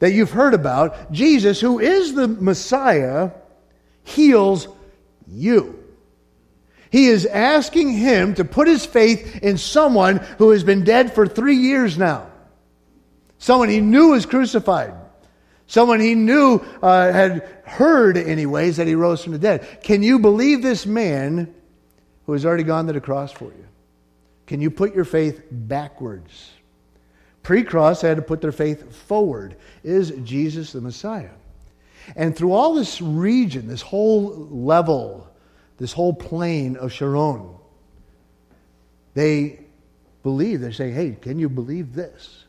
[0.00, 3.30] that you've heard about, Jesus, who is the Messiah,
[4.02, 4.68] heals
[5.28, 5.78] you.
[6.90, 11.26] He is asking him to put his faith in someone who has been dead for
[11.26, 12.31] three years now.
[13.42, 14.94] Someone he knew was crucified.
[15.66, 19.82] Someone he knew uh, had heard, anyways, that he rose from the dead.
[19.82, 21.52] Can you believe this man
[22.24, 23.66] who has already gone to the cross for you?
[24.46, 26.52] Can you put your faith backwards?
[27.42, 29.56] Pre cross, they had to put their faith forward.
[29.82, 31.30] Is Jesus the Messiah?
[32.14, 35.28] And through all this region, this whole level,
[35.78, 37.56] this whole plain of Sharon,
[39.14, 39.64] they
[40.22, 42.41] believe, they say, hey, can you believe this?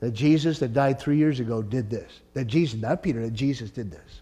[0.00, 2.20] That Jesus that died three years ago did this.
[2.34, 4.20] That Jesus, not Peter, that Jesus did this.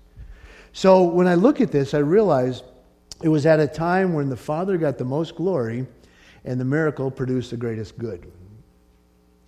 [0.72, 2.62] So when I look at this, I realize
[3.22, 5.86] it was at a time when the Father got the most glory
[6.44, 8.30] and the miracle produced the greatest good.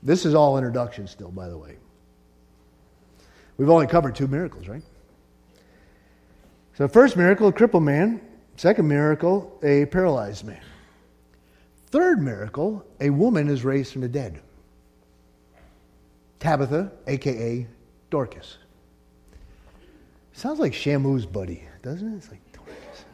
[0.03, 1.77] This is all introduction still, by the way.
[3.57, 4.83] We've only covered two miracles, right?
[6.75, 8.21] So, first miracle, a crippled man.
[8.57, 10.61] Second miracle, a paralyzed man.
[11.87, 14.41] Third miracle, a woman is raised from the dead.
[16.39, 17.67] Tabitha, aka
[18.11, 18.59] Dorcas.
[20.33, 22.17] Sounds like Shamu's buddy, doesn't it?
[22.17, 23.05] It's like Dorcas.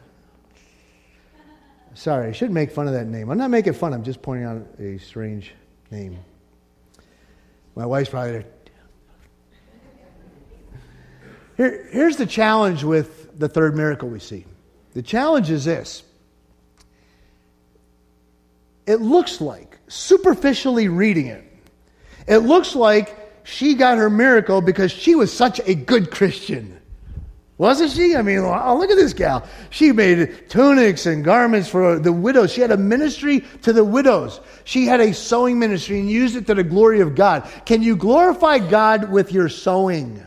[1.93, 3.29] Sorry, I shouldn't make fun of that name.
[3.29, 5.53] I'm not making fun, I'm just pointing out a strange
[5.89, 6.17] name.
[7.75, 8.45] My wife's probably there.
[11.55, 14.45] Here, here's the challenge with the third miracle we see.
[14.93, 16.03] The challenge is this
[18.85, 21.43] it looks like, superficially reading it,
[22.27, 26.79] it looks like she got her miracle because she was such a good Christian.
[27.57, 28.15] Wasn't she?
[28.15, 29.47] I mean, oh, look at this gal.
[29.69, 32.51] She made tunics and garments for the widows.
[32.51, 34.41] She had a ministry to the widows.
[34.63, 37.47] She had a sewing ministry and used it to the glory of God.
[37.65, 40.23] Can you glorify God with your sewing?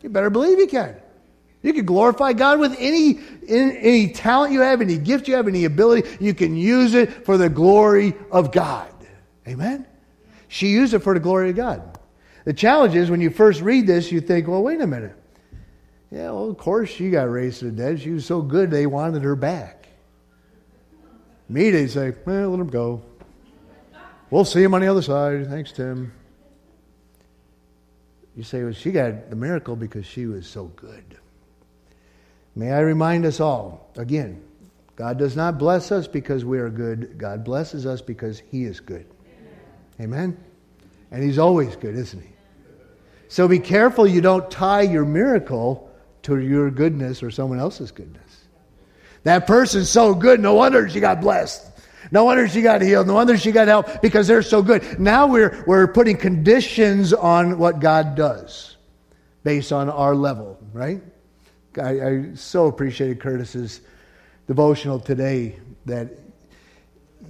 [0.00, 0.94] You better believe you can.
[1.62, 5.64] You can glorify God with any, any talent you have, any gift you have, any
[5.64, 6.08] ability.
[6.20, 8.92] You can use it for the glory of God.
[9.48, 9.84] Amen?
[10.56, 11.98] She used it for the glory of God.
[12.46, 15.14] The challenge is when you first read this, you think, well, wait a minute.
[16.10, 18.00] Yeah, well, of course she got raised to the dead.
[18.00, 19.86] She was so good they wanted her back.
[21.50, 23.02] Me, they say, well, let him go.
[24.30, 25.46] We'll see him on the other side.
[25.46, 26.10] Thanks, Tim.
[28.34, 31.18] You say, well, she got the miracle because she was so good.
[32.54, 34.42] May I remind us all again,
[34.94, 37.18] God does not bless us because we are good.
[37.18, 39.04] God blesses us because He is good.
[40.00, 40.14] Amen?
[40.30, 40.45] Amen?
[41.10, 42.30] And He's always good, isn't He?
[43.28, 45.90] So be careful you don't tie your miracle
[46.22, 48.22] to your goodness or someone else's goodness.
[49.24, 51.64] That person's so good, no wonder she got blessed.
[52.12, 53.06] No wonder she got healed.
[53.06, 55.00] No wonder she got help because they're so good.
[55.00, 58.76] Now we're, we're putting conditions on what God does
[59.42, 61.02] based on our level, right?
[61.80, 63.80] I, I so appreciated Curtis's
[64.46, 66.10] devotional today that,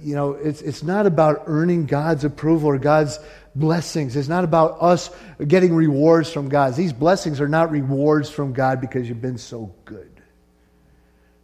[0.01, 3.19] you know, it's, it's not about earning God's approval or God's
[3.59, 4.15] blessings.
[4.15, 5.09] It's not about us
[5.45, 6.75] getting rewards from God.
[6.75, 10.11] These blessings are not rewards from God because you've been so good.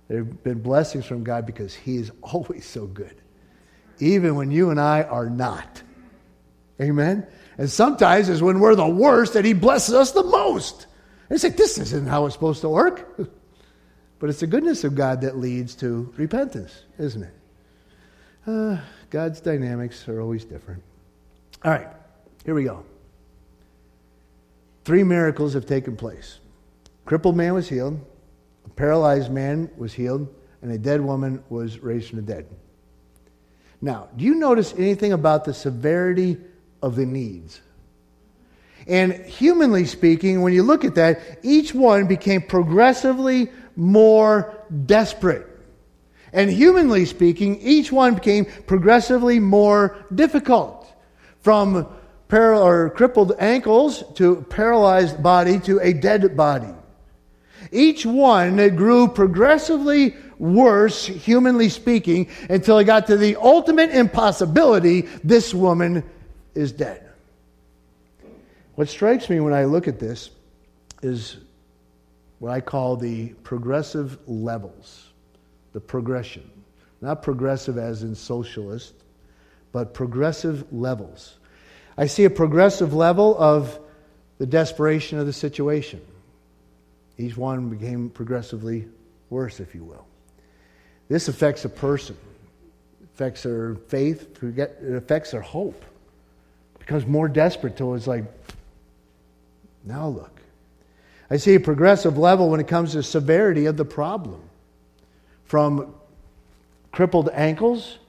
[0.08, 3.16] They've been blessings from God because He is always so good,
[4.00, 5.82] even when you and I are not.
[6.82, 7.26] Amen?
[7.58, 10.88] And sometimes it's when we're the worst that He blesses us the most.
[11.30, 13.18] It's like, this isn't how it's supposed to work.
[14.20, 17.34] but it's the goodness of God that leads to repentance, isn't it?
[18.46, 18.78] Uh,
[19.10, 20.84] God's dynamics are always different.
[21.64, 21.88] All right,
[22.46, 22.84] here we go.
[24.84, 26.40] Three miracles have taken place.
[26.86, 28.00] A Crippled man was healed,
[28.66, 32.48] a paralyzed man was healed, and a dead woman was raised from the dead.
[33.82, 36.38] Now, do you notice anything about the severity
[36.82, 37.60] of the needs?
[38.88, 44.54] And humanly speaking, when you look at that, each one became progressively more
[44.86, 45.48] desperate.
[46.34, 50.92] And humanly speaking, each one became progressively more difficult.
[51.42, 51.88] From
[52.28, 56.74] par- or crippled ankles to paralyzed body to a dead body.
[57.72, 65.54] Each one grew progressively worse, humanly speaking, until it got to the ultimate impossibility this
[65.54, 66.04] woman
[66.54, 67.10] is dead.
[68.76, 70.32] What strikes me when I look at this
[71.02, 71.38] is
[72.40, 75.10] what I call the progressive levels,
[75.74, 76.50] the progression.
[77.02, 78.94] Not progressive as in socialist,
[79.72, 81.38] but progressive levels.
[81.98, 83.80] I see a progressive level of
[84.40, 86.02] the desperation of the situation.
[87.18, 88.88] Each one became progressively
[89.30, 90.06] worse, if you will.
[91.08, 92.18] This affects a person,
[93.02, 95.84] it affects their faith, it affects their hope.
[96.76, 98.26] It becomes more desperate till it's like,
[99.84, 100.42] now look.
[101.30, 104.42] I see a progressive level when it comes to severity of the problem.
[105.46, 105.94] From
[106.92, 108.00] crippled ankles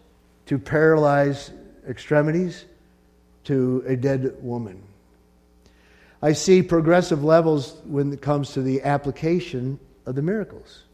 [0.46, 1.52] to paralyzed
[1.88, 2.64] extremities
[3.44, 4.82] to a dead woman.
[6.22, 10.84] I see progressive levels when it comes to the application of the miracles.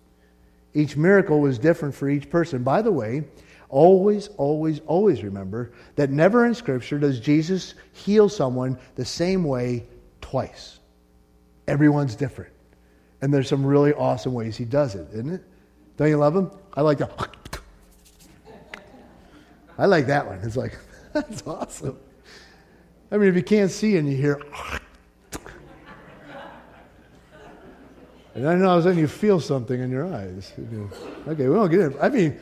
[0.75, 2.63] Each miracle was different for each person.
[2.63, 3.25] By the way,
[3.69, 9.87] always, always, always remember that never in Scripture does Jesus heal someone the same way
[10.21, 10.81] twice.
[11.69, 12.53] Everyone's different.
[13.23, 15.45] And there's some really awesome ways he does it, isn't it?
[15.97, 16.51] Don't you love him?
[16.75, 17.13] I like that.
[19.79, 20.41] I like that one.
[20.43, 20.77] It's like,
[21.13, 21.99] that's awesome.
[23.11, 24.41] I mean, if you can't see and you hear,
[28.35, 30.53] and then all of a sudden you feel something in your eyes.
[31.27, 31.97] Okay, we don't get it.
[32.01, 32.39] I mean,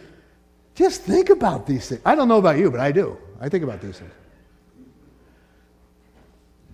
[0.75, 2.03] just think about these things.
[2.05, 3.17] I don't know about you, but I do.
[3.41, 4.13] I think about these things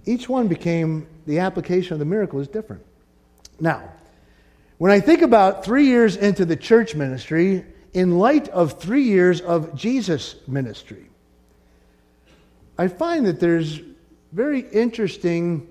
[0.06, 2.82] each one became the application of the miracle is different.
[3.60, 3.90] Now,
[4.78, 9.40] when I think about three years into the church ministry, in light of three years
[9.40, 11.08] of Jesus' ministry,
[12.78, 13.80] I find that there's
[14.32, 15.66] very interesting,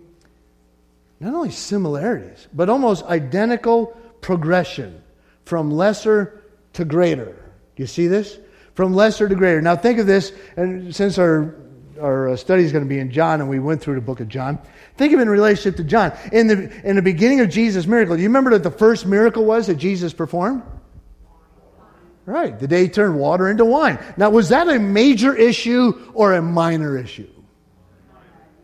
[1.20, 3.88] not only similarities, but almost identical
[4.22, 5.02] progression
[5.46, 6.42] from lesser
[6.74, 7.36] to greater.
[7.76, 8.40] Do you see this?
[8.76, 9.62] From lesser to greater.
[9.62, 11.56] Now think of this, and since our
[12.02, 14.20] our uh, study is going to be in John, and we went through the book
[14.20, 14.60] of John.
[14.98, 16.12] Think of it in relationship to John.
[16.32, 19.46] In the, in the beginning of Jesus' miracle, do you remember that the first miracle
[19.46, 20.64] was that Jesus performed?
[22.26, 24.00] Right, the day he turned water into wine.
[24.16, 27.30] Now, was that a major issue or a minor issue?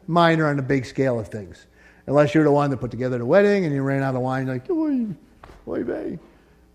[0.08, 1.68] Minor on the big scale of things.
[2.08, 4.48] Unless you're the one that put together the wedding and you ran out of wine,
[4.48, 5.08] like, oy.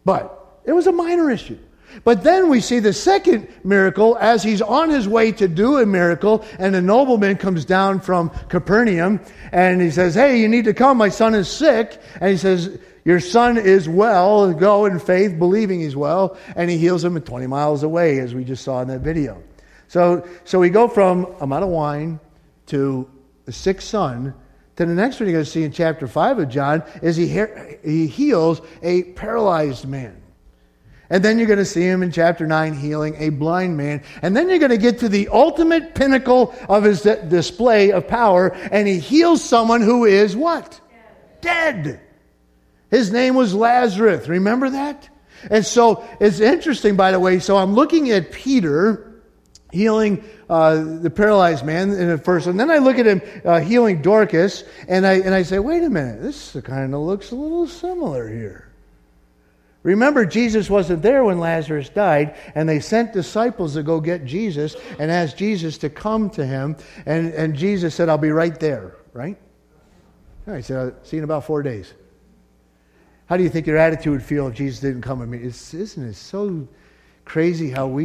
[0.05, 1.59] But it was a minor issue.
[2.03, 5.87] But then we see the second miracle as he's on his way to do a
[5.87, 9.20] miracle, and a nobleman comes down from Capernaum
[9.53, 10.97] and he says, Hey, you need to come.
[10.97, 12.01] My son is sick.
[12.20, 14.53] And he says, Your son is well.
[14.55, 16.37] Go in faith, believing he's well.
[16.57, 19.43] And he heals him at 20 miles away, as we just saw in that video.
[19.89, 22.19] So, so we go from I'm out of wine
[22.67, 23.09] to
[23.45, 24.35] the sick son
[24.77, 27.29] to the next one you're going to see in chapter 5 of John is he,
[27.85, 30.21] he heals a paralyzed man.
[31.11, 34.03] And then you're going to see him in chapter 9 healing a blind man.
[34.23, 38.49] And then you're going to get to the ultimate pinnacle of his display of power,
[38.49, 40.81] and he heals someone who is what?
[41.41, 41.85] Dead.
[41.85, 42.01] Dead.
[42.91, 44.28] His name was Lazarus.
[44.28, 45.09] Remember that?
[45.51, 47.39] And so it's interesting, by the way.
[47.39, 49.11] So I'm looking at Peter
[49.72, 53.61] healing uh, the paralyzed man in the first, and then I look at him uh,
[53.61, 57.35] healing Dorcas, and I and I say, wait a minute, this kind of looks a
[57.35, 58.70] little similar here.
[59.82, 64.76] Remember, Jesus wasn't there when Lazarus died, and they sent disciples to go get Jesus
[64.99, 66.76] and ask Jesus to come to him.
[67.05, 69.37] And, and Jesus said, I'll be right there, right?
[70.47, 71.93] I said, I'll see you in about four days.
[73.35, 75.20] How do you think your attitude would feel if Jesus didn't come?
[75.20, 76.68] I mean, it's, isn't it so
[77.24, 78.05] crazy how we.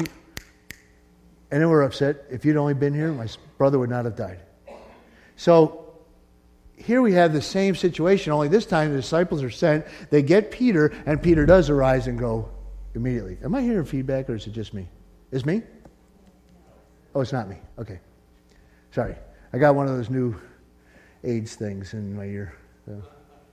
[1.51, 2.25] And then we're upset.
[2.31, 3.27] If you'd only been here, my
[3.59, 4.39] brother would not have died.
[5.35, 5.93] So
[6.77, 9.85] here we have the same situation, only this time the disciples are sent.
[10.09, 12.49] They get Peter, and Peter does arise and go
[12.95, 13.37] immediately.
[13.43, 14.87] Am I hearing feedback, or is it just me?
[15.29, 15.61] Is me?
[17.13, 17.57] Oh, it's not me.
[17.77, 17.99] Okay.
[18.89, 19.13] Sorry.
[19.53, 20.33] I got one of those new
[21.23, 22.55] AIDS things in my ear.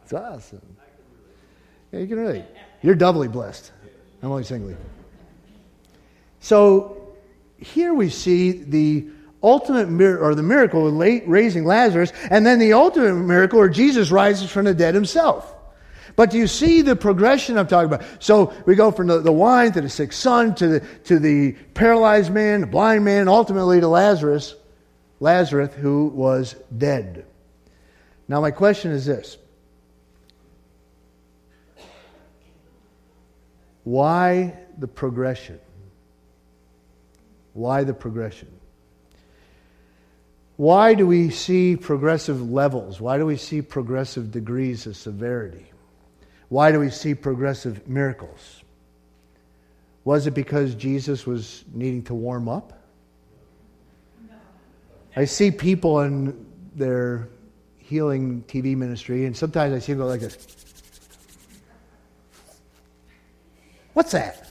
[0.03, 0.79] It's awesome.
[1.97, 2.45] Yeah, you can relate.
[2.83, 3.73] You're doubly blessed.
[4.23, 4.77] I'm only singly.
[6.41, 7.15] So
[7.57, 9.09] here we see the
[9.43, 9.89] ultimate
[10.21, 10.95] or the miracle of
[11.27, 15.55] raising Lazarus, and then the ultimate miracle where Jesus rises from the dead himself.
[16.17, 18.07] But do you see the progression I'm talking about?
[18.23, 21.53] So we go from the, the wine to the sick son to the, to the
[21.73, 24.55] paralyzed man, the blind man, ultimately to Lazarus,
[25.21, 27.25] Lazarus who was dead.
[28.29, 29.39] Now, my question is this
[33.87, 35.61] Why the progression?
[37.53, 38.49] Why the progression?
[40.57, 43.01] Why do we see progressive levels?
[43.01, 45.67] Why do we see progressive degrees of severity?
[46.49, 48.65] Why do we see progressive miracles?
[50.03, 52.73] Was it because Jesus was needing to warm up?
[55.15, 57.29] I see people in their
[57.79, 60.66] healing TV ministry, and sometimes I see them go like this.
[63.97, 64.47] What's that?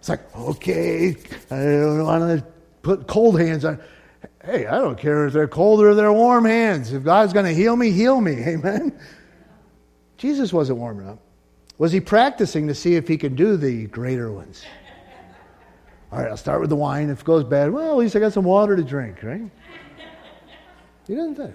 [0.00, 1.10] It's like, okay,
[1.48, 2.44] I don't want to
[2.82, 3.78] put cold hands on.
[4.44, 6.92] Hey, I don't care if they're cold or they're warm hands.
[6.92, 8.32] If God's going to heal me, heal me.
[8.48, 8.98] Amen.
[10.16, 11.20] Jesus wasn't warming up.
[11.78, 14.64] Was he practicing to see if he could do the greater ones?
[16.10, 17.10] All right, I'll start with the wine.
[17.10, 19.48] If it goes bad, well, at least I got some water to drink, right?
[21.06, 21.54] He doesn't think.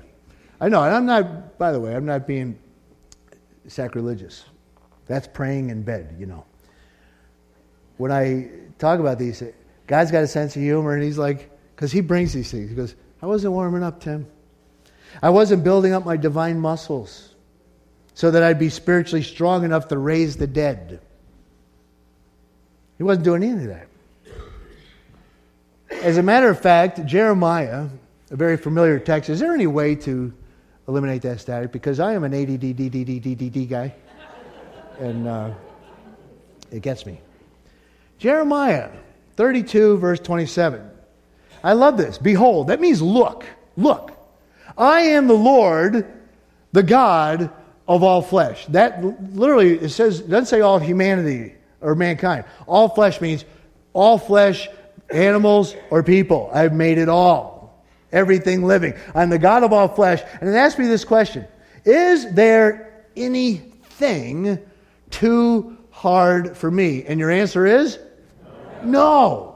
[0.61, 2.57] I know, and I'm not, by the way, I'm not being
[3.67, 4.45] sacrilegious.
[5.07, 6.45] That's praying in bed, you know.
[7.97, 8.49] When I
[8.79, 9.43] talk about these,
[9.87, 12.69] God's got a sense of humor, and He's like, because he brings these things.
[12.69, 14.25] He goes, I wasn't warming up, Tim.
[15.21, 17.33] I wasn't building up my divine muscles
[18.13, 21.01] so that I'd be spiritually strong enough to raise the dead.
[22.97, 23.87] He wasn't doing any of that.
[26.03, 27.87] As a matter of fact, Jeremiah,
[28.29, 30.33] a very familiar text, is there any way to
[30.87, 31.71] eliminate that static?
[31.71, 33.95] Because I am an ADD guy,
[34.99, 35.51] and uh,
[36.71, 37.19] it gets me.
[38.17, 38.89] Jeremiah
[39.35, 40.89] 32, verse 27.
[41.63, 42.17] I love this.
[42.17, 43.45] Behold, that means look,
[43.77, 44.11] look.
[44.77, 46.05] I am the Lord,
[46.71, 47.51] the God
[47.87, 48.65] of all flesh.
[48.67, 49.03] That
[49.35, 52.45] literally, it says, it doesn't say all humanity or mankind.
[52.67, 53.45] All flesh means
[53.93, 54.67] all flesh,
[55.09, 56.49] animals, or people.
[56.53, 57.83] I've made it all.
[58.11, 58.93] Everything living.
[59.15, 60.21] I'm the God of all flesh.
[60.39, 61.47] And it asks me this question
[61.85, 64.59] Is there anything
[65.13, 67.03] too hard for me?
[67.03, 67.99] And your answer is
[68.83, 68.91] no.
[68.91, 69.49] no.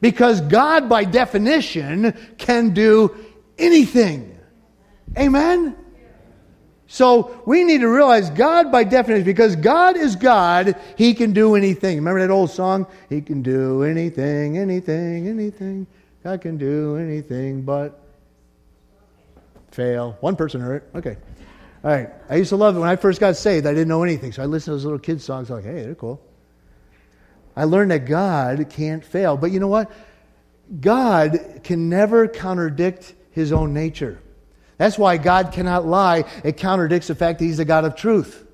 [0.00, 3.14] Because God, by definition, can do
[3.58, 4.38] anything.
[5.18, 5.76] Amen?
[6.86, 11.54] So we need to realize God, by definition, because God is God, He can do
[11.54, 11.96] anything.
[11.96, 12.86] Remember that old song?
[13.08, 15.86] He can do anything, anything, anything.
[16.24, 18.02] God can do anything but
[19.70, 20.16] fail.
[20.20, 20.98] One person heard it.
[20.98, 21.16] Okay.
[21.82, 22.10] All right.
[22.28, 23.66] I used to love it when I first got saved.
[23.66, 24.32] I didn't know anything.
[24.32, 25.50] So I listened to those little kids' songs.
[25.50, 26.20] like, hey, they're cool.
[27.56, 29.36] I learned that God can't fail.
[29.36, 29.90] But you know what?
[30.80, 34.20] God can never contradict his own nature.
[34.76, 36.24] That's why God cannot lie.
[36.44, 38.46] It contradicts the fact that he's the God of truth.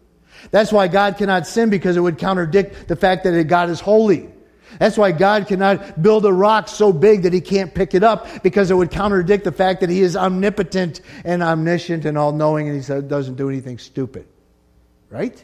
[0.50, 4.30] That's why God cannot sin because it would contradict the fact that God is holy.
[4.78, 8.42] That's why God cannot build a rock so big that he can't pick it up
[8.42, 12.68] because it would contradict the fact that he is omnipotent and omniscient and all knowing
[12.68, 14.26] and he doesn't do anything stupid.
[15.08, 15.42] Right?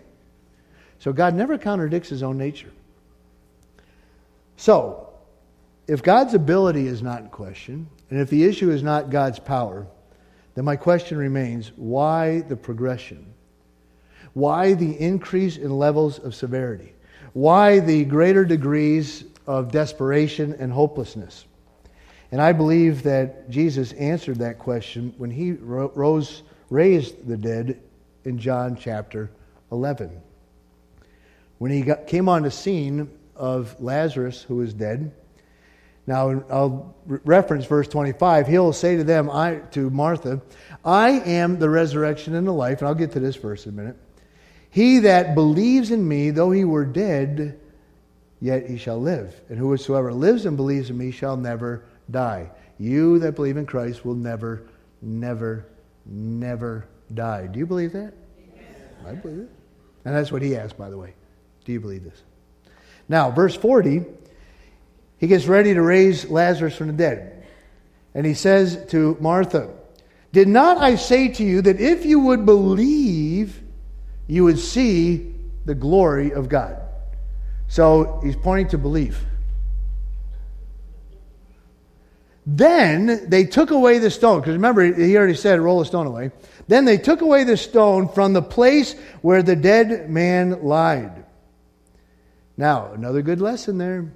[0.99, 2.73] So God never contradicts his own nature.
[4.57, 5.09] So,
[5.89, 9.87] if God's ability is not in question, and if the issue is not God's power,
[10.55, 13.33] then my question remains why the progression?
[14.35, 16.95] Why the increase in levels of severity?
[17.33, 21.47] Why the greater degrees of desperation and hopelessness?
[22.31, 27.81] And I believe that Jesus answered that question when he rose, raised the dead
[28.25, 29.31] in John chapter
[29.71, 30.11] 11.
[31.59, 35.13] When he got, came on the scene of Lazarus, who was dead,
[36.07, 38.49] now I'll reference verse 25.
[38.49, 40.43] He'll say to them, I, to Martha,
[40.85, 42.81] I am the resurrection and the life.
[42.81, 43.97] And I'll get to this verse in a minute.
[44.73, 47.61] He that believes in me, though he were dead,
[48.41, 49.39] yet he shall live.
[49.51, 52.51] And whosoever lives and believes in me shall never die.
[52.79, 54.63] You that believe in Christ will never,
[55.03, 55.67] never,
[56.07, 57.49] never die.
[57.49, 58.15] Do you believe that?
[58.57, 58.65] Yes.
[59.07, 59.51] I believe it.
[60.07, 61.13] And that's what he asked, by the way.
[61.67, 62.23] Do you believe this?
[63.11, 64.07] Now, verse 40,
[65.19, 67.45] he gets ready to raise Lazarus from the dead.
[68.15, 69.69] And he says to Martha,
[70.33, 73.62] Did not I say to you that if you would believe,
[74.27, 76.79] you would see the glory of God.
[77.69, 79.25] So he's pointing to belief.
[82.45, 86.33] Then they took away the stone, because remember, he already said, roll the stone away.
[86.67, 91.25] Then they took away the stone from the place where the dead man lied.
[92.57, 94.13] Now, another good lesson there.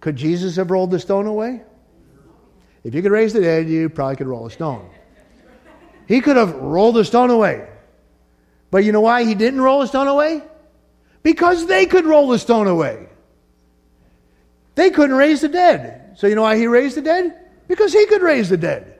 [0.00, 1.62] Could Jesus have rolled the stone away?
[2.84, 4.86] If you could raise the dead, you probably could roll a stone.
[6.06, 7.66] He could have rolled the stone away.
[8.74, 10.42] But you know why he didn't roll the stone away?
[11.22, 13.06] Because they could roll the stone away.
[14.74, 16.14] They couldn't raise the dead.
[16.16, 17.38] So you know why he raised the dead?
[17.68, 18.98] Because he could raise the dead.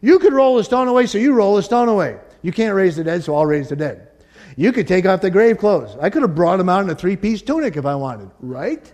[0.00, 2.16] You could roll the stone away, so you roll the stone away.
[2.40, 4.08] You can't raise the dead, so I'll raise the dead.
[4.56, 5.94] You could take off the grave clothes.
[6.00, 8.90] I could have brought him out in a three piece tunic if I wanted, right?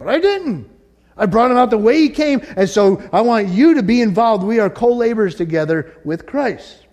[0.00, 0.68] But I didn't.
[1.16, 4.02] I brought him out the way he came, and so I want you to be
[4.02, 4.42] involved.
[4.42, 6.88] We are co laborers together with Christ.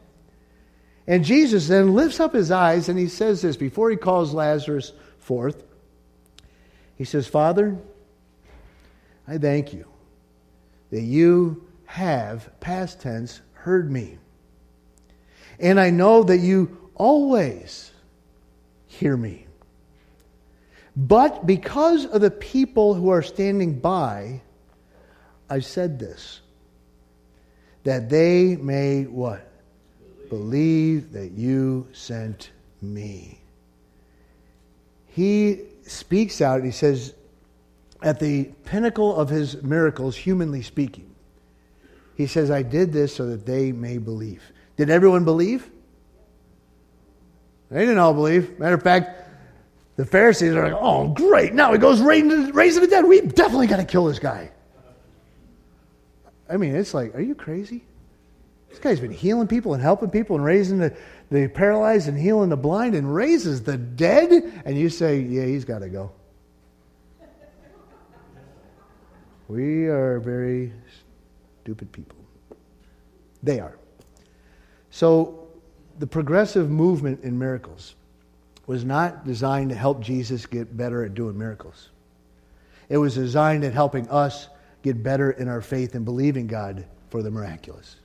[1.07, 4.91] And Jesus then lifts up his eyes and he says this before he calls Lazarus
[5.19, 5.63] forth.
[6.95, 7.77] He says, Father,
[9.27, 9.87] I thank you
[10.91, 14.17] that you have, past tense, heard me.
[15.59, 17.91] And I know that you always
[18.87, 19.47] hear me.
[20.95, 24.41] But because of the people who are standing by,
[25.49, 26.41] I said this
[27.83, 29.49] that they may what?
[30.29, 32.51] Believe that you sent
[32.81, 33.39] me.
[35.07, 37.13] He speaks out, he says,
[38.01, 41.15] at the pinnacle of his miracles, humanly speaking,
[42.15, 44.43] he says, I did this so that they may believe.
[44.75, 45.69] Did everyone believe?
[47.69, 48.59] They didn't all believe.
[48.59, 49.29] Matter of fact,
[49.97, 51.53] the Pharisees are like, oh, great.
[51.53, 53.05] Now he goes raising, raising the dead.
[53.05, 54.51] We definitely got to kill this guy.
[56.49, 57.83] I mean, it's like, are you crazy?
[58.69, 60.95] This guy's been healing people and helping people and raising the,
[61.31, 64.61] the paralyzed and healing the blind and raises the dead.
[64.65, 66.11] And you say, yeah, he's got to go.
[69.47, 70.73] We are very
[71.63, 72.17] stupid people.
[73.41, 73.77] They are.
[74.89, 75.47] So,
[75.99, 77.95] the progressive movement in miracles
[78.67, 81.89] was not designed to help Jesus get better at doing miracles.
[82.89, 84.49] It was designed at helping us
[84.83, 87.95] get better in our faith and believing God for the miraculous.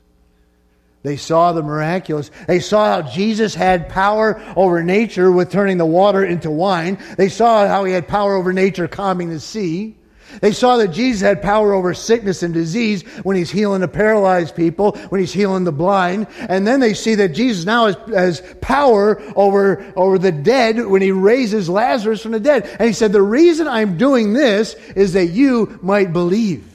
[1.02, 2.30] They saw the miraculous.
[2.46, 6.98] They saw how Jesus had power over nature with turning the water into wine.
[7.16, 9.96] They saw how he had power over nature calming the sea.
[10.40, 14.56] They saw that Jesus had power over sickness and disease when he's healing the paralyzed
[14.56, 16.26] people, when he's healing the blind.
[16.38, 21.02] And then they see that Jesus now has, has power over, over the dead when
[21.02, 22.64] he raises Lazarus from the dead.
[22.78, 26.71] And he said, the reason I'm doing this is that you might believe.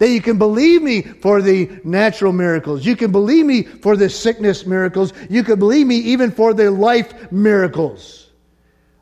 [0.00, 2.86] That you can believe me for the natural miracles.
[2.86, 5.12] You can believe me for the sickness miracles.
[5.28, 8.30] You can believe me even for the life miracles.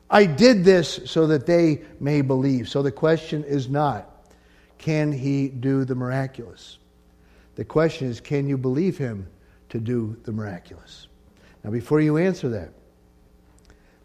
[0.09, 2.67] I did this so that they may believe.
[2.67, 4.27] So the question is not,
[4.77, 6.79] can he do the miraculous?
[7.55, 9.25] The question is, can you believe him
[9.69, 11.07] to do the miraculous?
[11.63, 12.73] Now, before you answer that,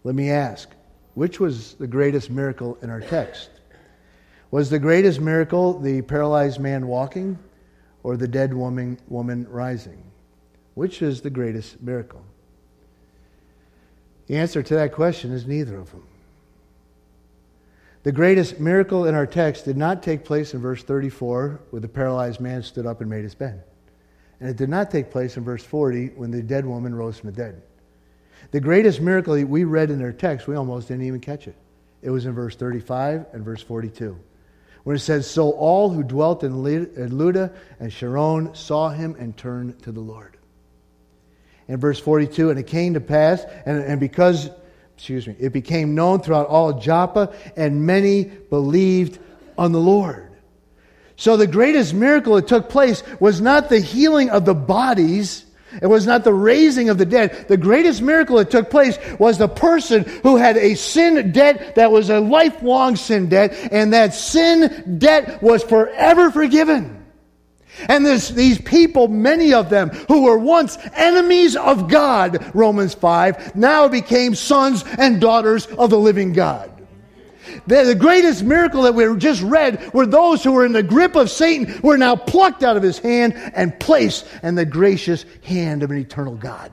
[0.05, 0.68] let me ask
[1.14, 3.51] which was the greatest miracle in our text?
[4.55, 7.40] Was the greatest miracle the paralyzed man walking
[8.05, 10.00] or the dead woman, woman rising?
[10.74, 12.24] Which is the greatest miracle?
[14.28, 16.07] The answer to that question is neither of them.
[18.05, 21.88] The greatest miracle in our text did not take place in verse 34, where the
[21.88, 23.64] paralyzed man stood up and made his bed.
[24.38, 27.32] And it did not take place in verse 40, when the dead woman rose from
[27.32, 27.61] the dead.
[28.52, 31.57] The greatest miracle we read in our text, we almost didn't even catch it.
[32.02, 34.16] It was in verse 35 and verse 42,
[34.85, 39.82] where it says, So all who dwelt in Lydda and Sharon saw him and turned
[39.82, 40.37] to the Lord.
[41.66, 44.51] In verse 42, and it came to pass, and, and because
[44.97, 49.18] excuse me, it became known throughout all Joppa, and many believed
[49.59, 50.30] on the Lord.
[51.16, 55.43] So the greatest miracle that took place was not the healing of the bodies.
[55.82, 57.46] It was not the raising of the dead.
[57.48, 61.90] The greatest miracle that took place was the person who had a sin debt that
[61.90, 67.04] was a lifelong sin debt, and that sin debt was forever forgiven.
[67.88, 73.56] And this, these people, many of them who were once enemies of God, Romans 5,
[73.56, 76.70] now became sons and daughters of the living God.
[77.66, 81.16] The, the greatest miracle that we just read were those who were in the grip
[81.16, 85.82] of Satan were now plucked out of his hand and placed in the gracious hand
[85.82, 86.72] of an eternal God.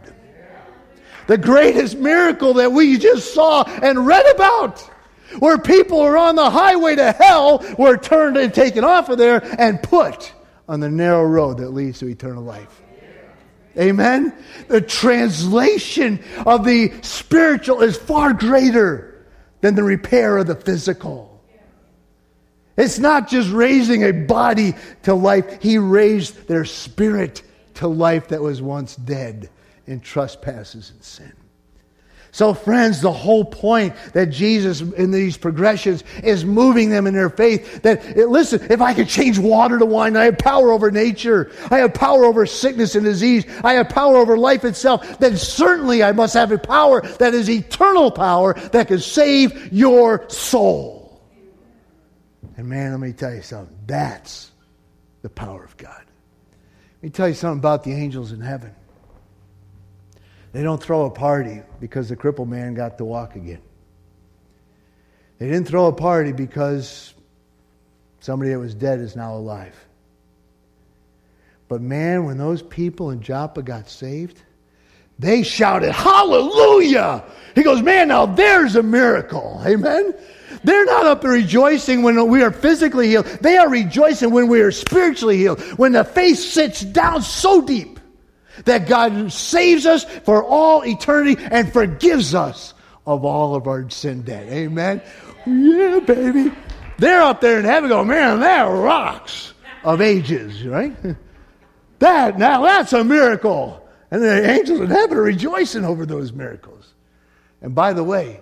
[1.28, 4.80] The greatest miracle that we just saw and read about
[5.40, 9.42] where people were on the highway to hell were turned and taken off of there
[9.60, 10.34] and put
[10.68, 12.82] on the narrow road that leads to eternal life.
[13.78, 14.34] Amen?
[14.68, 19.11] The translation of the spiritual is far greater
[19.62, 21.42] than the repair of the physical.
[22.78, 27.44] It's not just raising a body to life, He raised their spirit
[27.76, 29.50] to life that was once dead
[29.86, 31.34] in trespasses and sin.
[32.34, 37.30] So, friends, the whole point that Jesus in these progressions is moving them in their
[37.30, 41.52] faith that, listen, if I could change water to wine, I have power over nature,
[41.70, 46.04] I have power over sickness and disease, I have power over life itself, then certainly
[46.04, 51.22] I must have a power that is eternal power that can save your soul.
[52.56, 53.78] And man, let me tell you something.
[53.88, 54.52] That's
[55.22, 56.04] the power of God.
[56.98, 58.74] Let me tell you something about the angels in heaven.
[60.54, 63.62] They don't throw a party because the crippled man got to walk again.
[65.40, 67.14] They didn't throw a party because
[68.20, 69.76] somebody that was dead is now alive.
[71.68, 74.42] But man, when those people in Joppa got saved,
[75.18, 77.24] they shouted, Hallelujah!
[77.56, 79.62] He goes, Man, now there's a miracle.
[79.66, 80.14] Amen?
[80.64, 83.26] They're not up rejoicing when we are physically healed.
[83.26, 85.62] They are rejoicing when we are spiritually healed.
[85.78, 88.01] When the faith sits down so deep
[88.66, 92.74] that God saves us for all eternity and forgives us
[93.06, 94.48] of all of our sin debt.
[94.48, 95.02] Amen.
[95.46, 96.52] Yeah, baby.
[96.98, 100.96] They're up there in heaven going, man, that rocks of ages, right?
[102.00, 103.88] That, now that's a miracle.
[104.10, 106.96] And the angels in heaven are rejoicing over those miracles.
[107.62, 108.42] And by the way,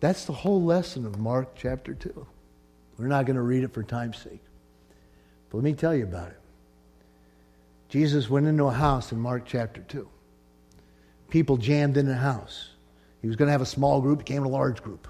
[0.00, 2.26] that's the whole lesson of Mark chapter 2.
[2.98, 4.40] We're not going to read it for time's sake.
[5.50, 6.40] But let me tell you about it.
[7.88, 10.08] Jesus went into a house in Mark chapter 2.
[11.30, 12.70] People jammed in the house.
[13.20, 15.08] He was going to have a small group, became a large group.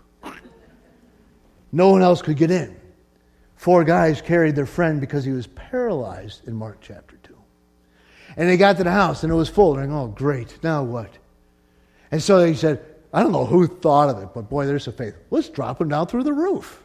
[1.72, 2.76] No one else could get in.
[3.56, 7.36] Four guys carried their friend because he was paralyzed in Mark chapter 2.
[8.36, 9.74] And they got to the house and it was full.
[9.74, 11.10] They're like, oh, great, now what?
[12.10, 14.92] And so they said, I don't know who thought of it, but boy, there's a
[14.92, 15.14] faith.
[15.30, 16.82] Let's drop him down through the roof.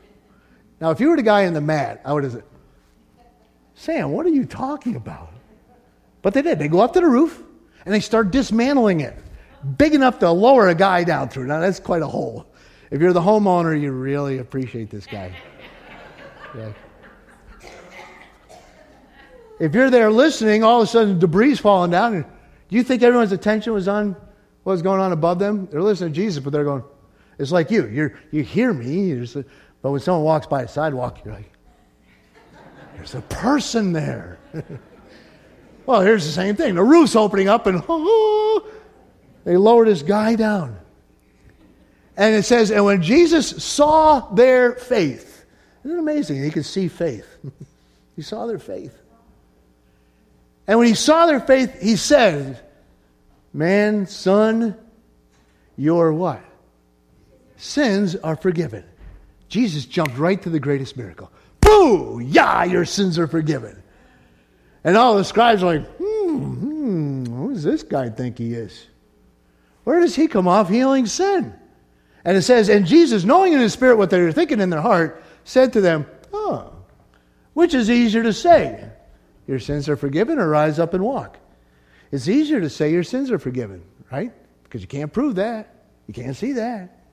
[0.82, 2.44] Now, if you were the guy in the mat, I would have said,
[3.76, 5.33] Sam, what are you talking about?
[6.24, 6.58] But they did.
[6.58, 7.44] They go up to the roof
[7.86, 9.16] and they start dismantling it,
[9.78, 11.46] big enough to lower a guy down through.
[11.46, 12.48] Now, that's quite a hole.
[12.90, 15.36] If you're the homeowner, you really appreciate this guy.
[16.58, 16.72] Yeah.
[19.60, 22.22] If you're there listening, all of a sudden debris falling down.
[22.22, 24.16] Do you think everyone's attention was on
[24.64, 25.68] what was going on above them?
[25.72, 26.84] They're listening to Jesus, but they're going,
[27.38, 27.88] it's like you.
[27.88, 29.26] You're, you hear me,
[29.82, 31.52] but when someone walks by a sidewalk, you're like,
[32.96, 34.40] there's a person there.
[35.86, 36.76] Well, here's the same thing.
[36.76, 37.82] The roof's opening up, and
[39.44, 40.78] they lowered this guy down.
[42.16, 45.46] And it says, and when Jesus saw their faith,
[45.84, 46.44] isn't it amazing?
[46.44, 47.28] He could see faith.
[48.16, 48.98] he saw their faith.
[50.68, 52.60] And when he saw their faith, he said,
[53.52, 54.76] Man, son,
[55.78, 56.42] your what?
[57.58, 58.84] Sins are forgiven.
[59.50, 61.32] Jesus jumped right to the greatest miracle.
[61.60, 62.20] Boo!
[62.20, 63.83] Yeah, your sins are forgiven.
[64.84, 68.88] And all the scribes are like, hmm, hmm, who does this guy think he is?
[69.84, 71.54] Where does he come off healing sin?
[72.26, 74.82] And it says, and Jesus, knowing in his spirit what they were thinking in their
[74.82, 76.74] heart, said to them, Oh,
[77.54, 78.90] which is easier to say?
[79.48, 81.38] Your sins are forgiven, or rise up and walk?
[82.12, 84.32] It's easier to say your sins are forgiven, right?
[84.64, 85.74] Because you can't prove that.
[86.08, 87.04] You can't see that.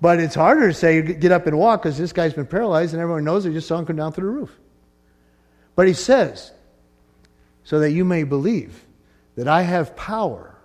[0.00, 3.02] But it's harder to say, get up and walk, because this guy's been paralyzed and
[3.02, 4.58] everyone knows they just saw him come down through the roof.
[5.74, 6.52] But he says,
[7.64, 8.84] so that you may believe
[9.36, 10.56] that I have power,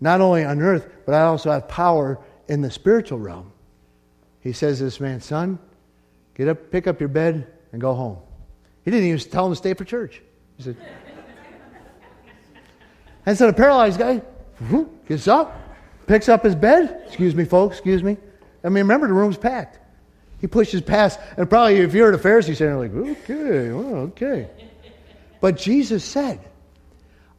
[0.00, 2.18] not only on earth, but I also have power
[2.48, 3.52] in the spiritual realm.
[4.40, 5.58] He says to this man, son,
[6.34, 8.18] get up, pick up your bed, and go home.
[8.84, 10.20] He didn't even tell him to stay for church.
[10.56, 10.76] He said,
[13.24, 14.20] and so the paralyzed guy
[15.06, 15.56] gets up,
[16.06, 17.04] picks up his bed.
[17.06, 18.16] Excuse me, folks, excuse me.
[18.64, 19.78] I mean, remember, the room's packed.
[20.40, 24.48] He pushes past, and probably if you're at a Pharisee center, like, okay, well, okay.
[25.42, 26.38] But Jesus said,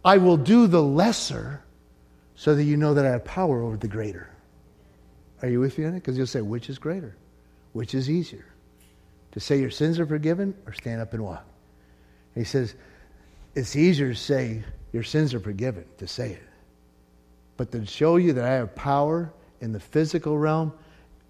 [0.03, 1.63] I will do the lesser
[2.35, 4.29] so that you know that I have power over the greater.
[5.41, 6.01] Are you with me on it?
[6.01, 7.15] Because you'll say, which is greater?
[7.71, 8.45] Which is easier?
[9.31, 11.45] To say your sins are forgiven or stand up and walk?
[12.35, 12.75] And he says,
[13.55, 16.43] it's easier to say your sins are forgiven, to say it.
[17.55, 19.31] But to show you that I have power
[19.61, 20.73] in the physical realm,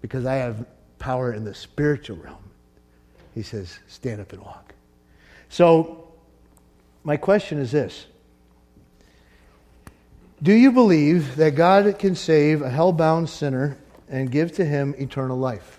[0.00, 0.66] because I have
[0.98, 2.50] power in the spiritual realm,
[3.32, 4.74] he says, stand up and walk.
[5.50, 6.03] So,
[7.04, 8.06] my question is this
[10.42, 13.78] Do you believe that God can save a hell bound sinner
[14.08, 15.78] and give to him eternal life?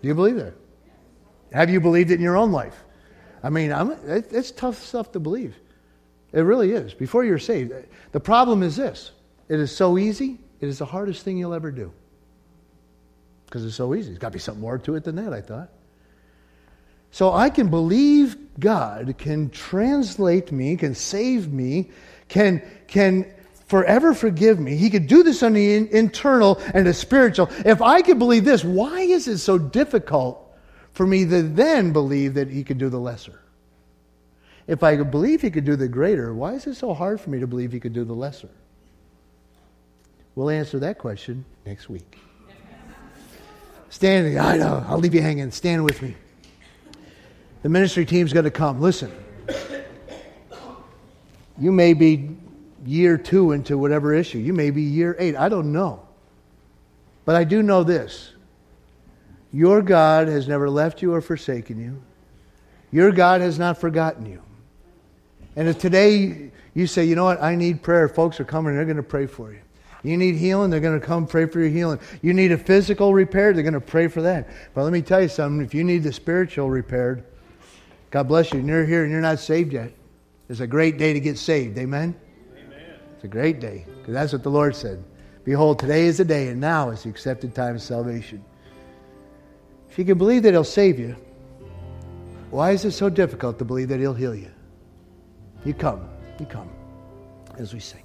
[0.00, 0.54] Do you believe that?
[1.52, 2.76] Have you believed it in your own life?
[3.42, 5.54] I mean, I'm, it's tough stuff to believe.
[6.32, 6.94] It really is.
[6.94, 7.72] Before you're saved,
[8.12, 9.12] the problem is this
[9.48, 11.92] it is so easy, it is the hardest thing you'll ever do.
[13.46, 14.08] Because it's so easy.
[14.08, 15.68] There's got to be something more to it than that, I thought.
[17.14, 21.90] So I can believe God can translate me, can save me,
[22.26, 23.32] can, can
[23.68, 24.74] forever forgive me.
[24.74, 27.50] He could do this on the in, internal and the spiritual.
[27.64, 30.58] If I could believe this, why is it so difficult
[30.90, 33.38] for me to then believe that He could do the lesser?
[34.66, 37.30] If I could believe He could do the greater, why is it so hard for
[37.30, 38.50] me to believe He could do the lesser?
[40.34, 42.18] We'll answer that question next week.
[43.88, 45.52] Stand, I know, I'll leave you hanging.
[45.52, 46.16] Stand with me.
[47.64, 48.78] The ministry team's going to come.
[48.78, 49.10] Listen,
[51.58, 52.36] you may be
[52.84, 55.34] year two into whatever issue, you may be year eight.
[55.34, 56.06] I don't know.
[57.24, 58.34] But I do know this
[59.50, 62.02] your God has never left you or forsaken you,
[62.92, 64.42] your God has not forgotten you.
[65.56, 68.84] And if today you say, you know what, I need prayer, folks are coming, they're
[68.84, 69.60] going to pray for you.
[70.02, 71.98] You need healing, they're going to come pray for your healing.
[72.20, 74.50] You need a physical repair, they're going to pray for that.
[74.74, 77.24] But let me tell you something if you need the spiritual repaired,
[78.14, 79.90] God bless you, and you're here and you're not saved yet,
[80.48, 81.76] it's a great day to get saved.
[81.76, 82.14] Amen?
[82.56, 83.00] Amen.
[83.16, 85.02] It's a great day, because that's what the Lord said.
[85.42, 88.44] Behold, today is the day, and now is the accepted time of salvation.
[89.90, 91.16] If you can believe that He'll save you,
[92.50, 94.52] why is it so difficult to believe that He'll heal you?
[95.64, 96.08] You come,
[96.38, 96.70] you come
[97.58, 98.03] as we sing.